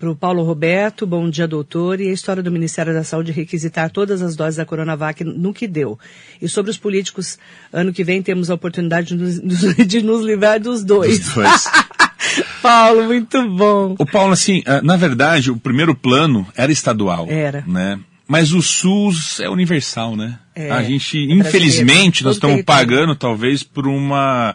[0.00, 2.00] para o Paulo Roberto, bom dia, doutor.
[2.00, 5.68] E a história do Ministério da Saúde requisitar todas as doses da Coronavac no que
[5.68, 5.98] deu.
[6.40, 7.38] E sobre os políticos,
[7.70, 11.20] ano que vem temos a oportunidade de nos, de nos livrar dos dois.
[11.20, 11.64] Dos dois.
[12.62, 13.94] Paulo, muito bom.
[13.98, 17.26] O Paulo, assim, eh, na verdade, o primeiro plano era estadual.
[17.28, 17.62] Era.
[17.66, 18.00] Né?
[18.30, 20.38] Mas o SUS é universal, né?
[20.54, 24.54] É, a gente, é infelizmente, nós estamos pagando talvez por uma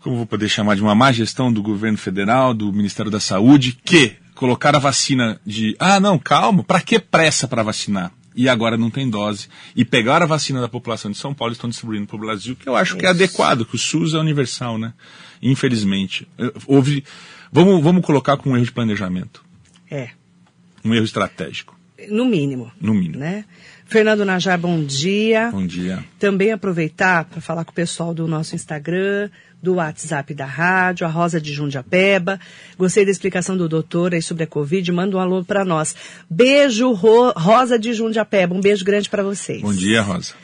[0.00, 3.78] como vou poder chamar de uma má gestão do governo federal, do Ministério da Saúde,
[3.82, 8.12] que colocaram a vacina de, ah, não, calma, para que pressa para vacinar?
[8.36, 9.48] E agora não tem dose.
[9.74, 12.54] E pegaram a vacina da população de São Paulo e estão distribuindo para o Brasil,
[12.54, 12.98] que eu acho Isso.
[12.98, 14.92] que é adequado, que o SUS é universal, né?
[15.40, 16.28] Infelizmente.
[16.66, 17.04] Houve.
[17.50, 19.42] Vamos, vamos colocar com um erro de planejamento.
[19.90, 20.10] É.
[20.84, 21.74] Um erro estratégico.
[22.10, 22.70] No mínimo.
[22.80, 23.18] No mínimo.
[23.18, 23.44] Né?
[23.86, 25.50] Fernando Najar, bom dia.
[25.50, 26.04] Bom dia.
[26.18, 29.28] Também aproveitar para falar com o pessoal do nosso Instagram,
[29.62, 32.40] do WhatsApp da rádio, a Rosa de Jundiapeba.
[32.78, 34.90] Gostei da explicação do doutor aí sobre a Covid.
[34.90, 35.94] Manda um alô para nós.
[36.28, 38.54] Beijo, Ro Rosa de Jundiapeba.
[38.54, 39.62] Um beijo grande para vocês.
[39.62, 40.34] Bom dia, Rosa.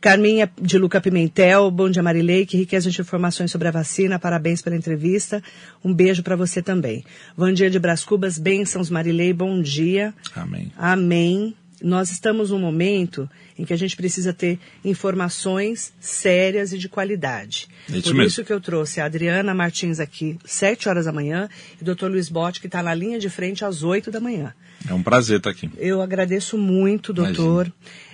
[0.00, 4.62] Carminha de Luca Pimentel, bom dia Marilei, que riqueza de informações sobre a vacina, parabéns
[4.62, 5.42] pela entrevista,
[5.84, 7.04] um beijo para você também.
[7.36, 10.14] Vandia de Bras Cubas, bênçãos Marilei, bom dia.
[10.34, 10.72] Amém.
[10.78, 11.54] Amém.
[11.82, 13.28] Nós estamos num momento
[13.58, 17.68] em que a gente precisa ter informações sérias e de qualidade.
[17.90, 18.28] É isso Por mesmo.
[18.28, 21.48] isso que eu trouxe a Adriana Martins aqui, sete horas da manhã,
[21.78, 22.06] e o Dr.
[22.06, 24.54] Luiz Botti, que está na linha de frente às oito da manhã.
[24.88, 25.70] É um prazer estar aqui.
[25.76, 27.70] Eu agradeço muito, doutor.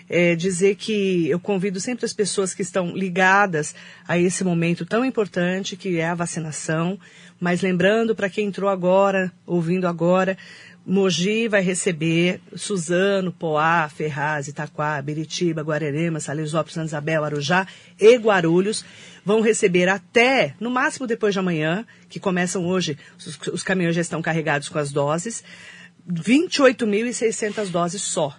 [0.08, 3.74] É, dizer que eu convido sempre as pessoas que estão ligadas
[4.06, 6.98] a esse momento tão importante que é a vacinação.
[7.40, 10.36] Mas lembrando para quem entrou agora, ouvindo agora,
[10.86, 17.66] Mogi vai receber Suzano, Poá, Ferraz, Itaquá, Biritiba, Guararema, Salesópolis, Santa Isabel, Arujá
[17.98, 18.84] e Guarulhos.
[19.24, 24.00] Vão receber até, no máximo depois de amanhã, que começam hoje, os, os caminhões já
[24.00, 25.42] estão carregados com as doses,
[26.08, 28.36] 28.600 doses só,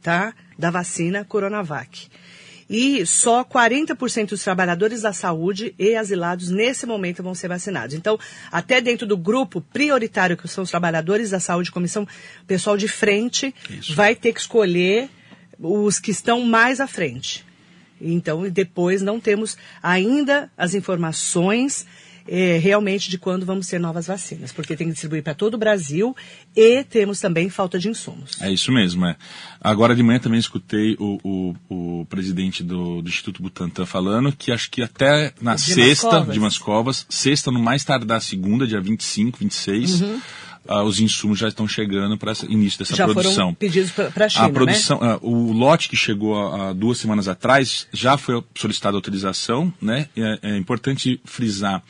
[0.00, 0.34] tá?
[0.58, 2.08] Da vacina Coronavac.
[2.68, 7.94] E só 40% dos trabalhadores da saúde e asilados nesse momento vão ser vacinados.
[7.94, 8.18] Então,
[8.50, 12.06] até dentro do grupo prioritário, que são os trabalhadores da saúde, comissão,
[12.46, 13.94] pessoal de frente, Isso.
[13.94, 15.08] vai ter que escolher
[15.60, 17.46] os que estão mais à frente.
[18.00, 21.86] Então, depois não temos ainda as informações
[22.28, 25.58] é, realmente de quando vamos ter novas vacinas, porque tem que distribuir para todo o
[25.58, 26.14] Brasil
[26.54, 28.40] e temos também falta de insumos.
[28.40, 29.16] É isso mesmo, é.
[29.60, 31.18] Agora de manhã também escutei o,
[31.68, 36.22] o, o presidente do, do, Instituto Butantan falando que acho que até na de sexta,
[36.22, 40.20] de Mascovas, sexta no mais tardar segunda, dia 25, 26, uhum.
[40.68, 43.34] Uh, os insumos já estão chegando para início dessa já produção.
[43.34, 45.16] Foram pedidos para a China, a produção, né?
[45.16, 50.08] uh, o lote que chegou há duas semanas atrás já foi solicitada autorização, né?
[50.16, 51.82] É, é, importante frisar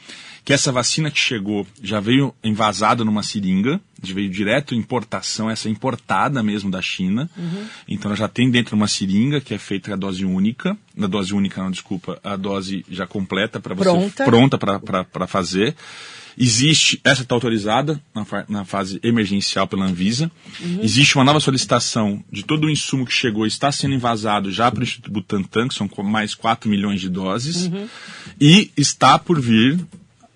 [0.45, 6.43] que essa vacina que chegou já veio envasada numa seringa, veio direto importação, essa importada
[6.43, 7.29] mesmo da China.
[7.37, 7.67] Uhum.
[7.89, 11.35] Então ela já tem dentro uma seringa que é feita a dose única, na dose
[11.35, 13.85] única não, desculpa, a dose já completa para você
[14.25, 15.75] pronta, pronta para fazer.
[16.39, 20.31] Existe, essa está autorizada na, na, fase emergencial pela Anvisa.
[20.61, 20.81] Uhum.
[20.83, 24.81] Existe uma nova solicitação de todo o insumo que chegou está sendo invasado já para
[24.81, 27.67] o Instituto Butantan, que são mais 4 milhões de doses.
[27.67, 27.89] Uhum.
[28.39, 29.81] E está por vir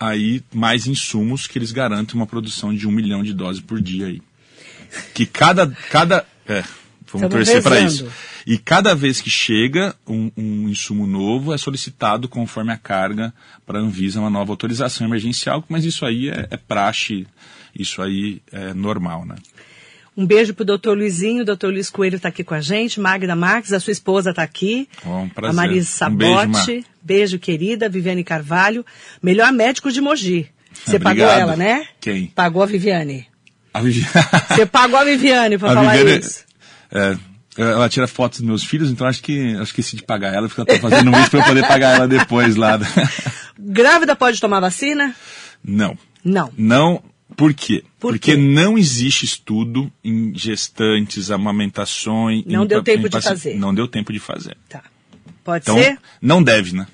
[0.01, 4.07] aí mais insumos que eles garantem uma produção de um milhão de doses por dia
[4.07, 4.22] aí.
[5.14, 5.66] Que cada.
[5.90, 6.62] cada é,
[7.12, 8.11] vamos Estamos torcer para isso.
[8.46, 13.32] E cada vez que chega um, um, insumo novo, é solicitado, conforme a carga,
[13.66, 17.26] para a Anvisa uma nova autorização emergencial, mas isso aí é, é praxe,
[17.78, 19.36] isso aí é normal, né?
[20.17, 23.35] Um beijo pro doutor Luizinho, o doutor Luiz Coelho está aqui com a gente, Magda
[23.37, 24.89] Marques, a sua esposa está aqui.
[25.05, 25.51] Bom, prazer.
[25.51, 28.85] A Marisa Sabote, um beijo, beijo, querida, Viviane Carvalho,
[29.23, 30.49] melhor médico de Mogi.
[30.85, 31.87] Você pagou ela, né?
[32.01, 32.27] Quem?
[32.29, 33.27] Pagou a Viviane.
[33.73, 34.11] A Viviane.
[34.49, 36.45] Você pagou a Viviane para falar Viviane, isso.
[36.93, 37.17] É,
[37.57, 40.49] ela tira fotos dos meus filhos, então acho que acho que esqueci de pagar ela,
[40.49, 42.79] porque ela tá fazendo isso para eu poder pagar ela depois lá.
[43.59, 45.15] Grávida pode tomar vacina?
[45.63, 45.97] Não.
[46.25, 46.53] Não.
[46.57, 47.03] Não.
[47.37, 47.85] Por quê?
[47.99, 48.37] Por porque quê?
[48.37, 52.45] não existe estudo em gestantes, amamentações.
[52.47, 53.55] Não em, deu tempo em, de fazer.
[53.57, 54.57] Não deu tempo de fazer.
[54.68, 54.83] Tá.
[55.45, 55.99] Pode então, ser?
[56.20, 56.87] Não deve, né?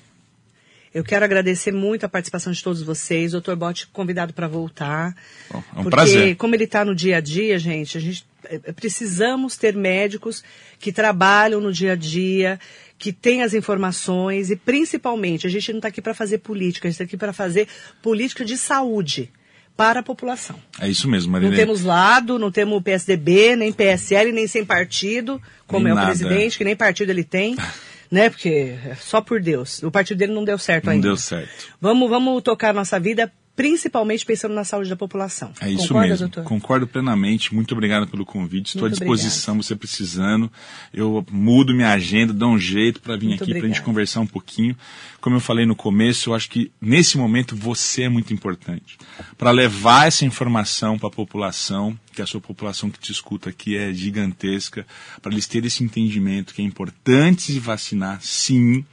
[0.93, 3.33] Eu quero agradecer muito a participação de todos vocês.
[3.33, 5.15] Doutor Bote, convidado para voltar.
[5.51, 6.35] Bom, é um porque, prazer.
[6.37, 10.43] como ele está no dia a dia, gente, a gente é, precisamos ter médicos
[10.79, 12.59] que trabalham no dia a dia,
[12.97, 16.89] que têm as informações e, principalmente, a gente não está aqui para fazer política, a
[16.89, 17.67] gente está aqui para fazer
[18.01, 19.29] política de saúde
[19.77, 20.55] para a população.
[20.81, 21.55] É isso mesmo, Marilene.
[21.55, 25.95] Não temos lado, não temos PSDB, nem PSL, nem sem partido, como Nem é o
[25.95, 26.07] nada.
[26.07, 27.55] presidente, que nem partido ele tem.
[28.11, 28.29] né?
[28.29, 29.83] Porque é só por Deus.
[29.83, 31.07] O partido dele não deu certo Não ainda.
[31.07, 31.67] deu certo.
[31.79, 35.51] Vamos, vamos tocar nossa vida, principalmente pensando na saúde da população.
[35.59, 36.27] É isso Concorda, mesmo.
[36.27, 36.43] doutor?
[36.43, 37.55] Concordo plenamente.
[37.55, 38.67] Muito obrigado pelo convite.
[38.67, 40.49] Estou à Muito disposição, você precisando.
[40.93, 44.19] Eu mudo minha agenda, dou um jeito para vir Muito aqui para a gente conversar
[44.19, 44.77] um pouquinho.
[45.19, 48.95] Como eu falei no começo, eu acho que nesse momento você é muito importante.
[49.35, 53.75] Para levar essa informação para a população, que a sua população que te escuta aqui
[53.75, 54.85] é gigantesca,
[55.19, 58.85] para eles terem esse entendimento que é importante se vacinar, sim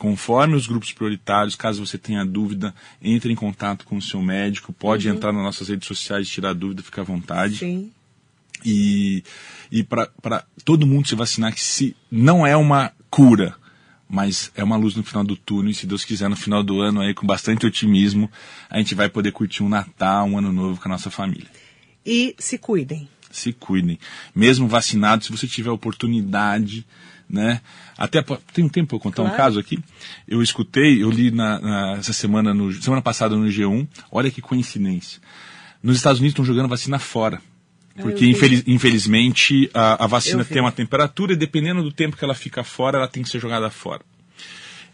[0.00, 4.72] conforme os grupos prioritários, caso você tenha dúvida, entre em contato com o seu médico,
[4.72, 5.14] pode Uhum.
[5.14, 7.58] entrar nas nossas redes sociais, tirar dúvida, fica à vontade.
[7.58, 7.90] Sim.
[8.64, 9.22] E,
[9.70, 10.08] e para
[10.64, 13.54] todo mundo se vacinar, que se não é uma cura,
[14.08, 16.80] mas é uma luz no final do túnel, e se Deus quiser, no final do
[16.80, 18.30] ano, aí, com bastante otimismo,
[18.70, 21.46] a gente vai poder curtir um Natal, um ano novo com a nossa família.
[22.06, 23.06] E se cuidem.
[23.30, 23.98] Se cuidem.
[24.34, 26.86] Mesmo vacinado, se você tiver oportunidade,
[27.30, 27.60] né?
[27.96, 28.22] Até
[28.52, 29.36] tem um tempo para eu contar um Claro.
[29.42, 29.78] caso aqui.
[30.26, 33.86] Eu escutei, eu li na, na- essa semana, no, semana passada no G1.
[34.10, 35.20] Olha que coincidência.
[35.82, 37.40] Nos Estados Unidos estão jogando vacina fora.
[38.00, 42.34] Porque, infeliz- infelizmente, a, a vacina tem uma temperatura e dependendo do tempo que ela
[42.34, 44.02] fica fora, ela tem que ser jogada fora.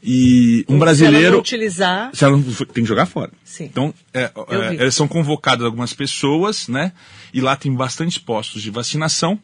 [0.02, 1.38] E um Se ela brasileiro.
[1.38, 2.36] utilizar, Se ela
[2.72, 3.32] tem que jogar fora.
[3.44, 3.64] Sim.
[3.64, 4.30] Então, é,
[4.78, 6.92] é, são convocadas algumas pessoas, né?
[7.32, 9.38] E lá tem bastantes postos de vacinação.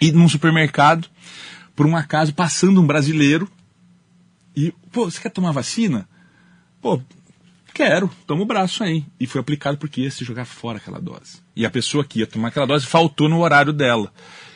[0.00, 1.08] E num supermercado,
[1.76, 3.48] por um acaso, passando um brasileiro.
[4.56, 6.08] E, pô, você quer tomar vacina?
[6.80, 7.00] Pô,
[7.74, 9.04] quero, toma o braço aí.
[9.20, 11.40] E foi aplicado porque ia se jogar fora aquela dose.
[11.54, 14.10] E a pessoa que ia tomar aquela dose faltou no horário dela.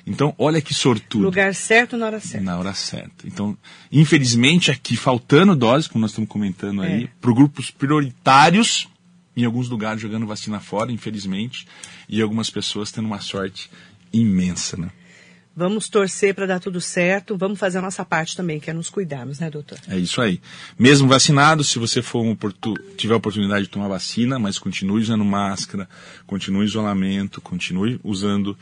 [0.06, 1.24] Então, olha que sortudo.
[1.24, 2.44] Lugar certo na hora certa.
[2.44, 3.26] Na hora certa.
[3.28, 3.56] Então,
[3.92, 7.08] infelizmente, aqui faltando doses, como nós estamos comentando aí, É.
[7.20, 8.88] para grupos prioritários,
[9.36, 11.66] em alguns lugares jogando vacina fora, infelizmente,
[12.08, 13.70] e algumas pessoas tendo uma sorte
[14.12, 14.90] imensa, né?
[15.56, 17.36] Vamos torcer para dar tudo certo.
[17.36, 19.78] Vamos fazer a nossa parte também, que é nos cuidarmos, né, doutor?
[19.88, 20.40] É isso aí.
[20.78, 25.02] Mesmo vacinado, se você for um oportu- tiver a oportunidade de tomar vacina, mas continue
[25.02, 25.88] usando máscara,
[26.26, 28.56] continue isolamento, continue usando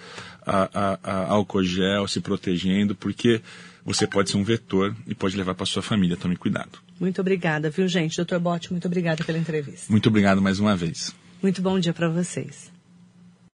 [0.44, 3.42] a, a- a álcool gel, se protegendo, porque
[3.84, 6.16] você pode ser um vetor e pode levar para sua família.
[6.16, 6.78] Tome cuidado.
[6.98, 8.16] Muito obrigada, viu, gente?
[8.16, 9.86] Doutor Bote, muito obrigada pela entrevista.
[9.92, 11.14] Muito obrigado mais uma vez.
[11.42, 12.70] Muito bom dia para vocês.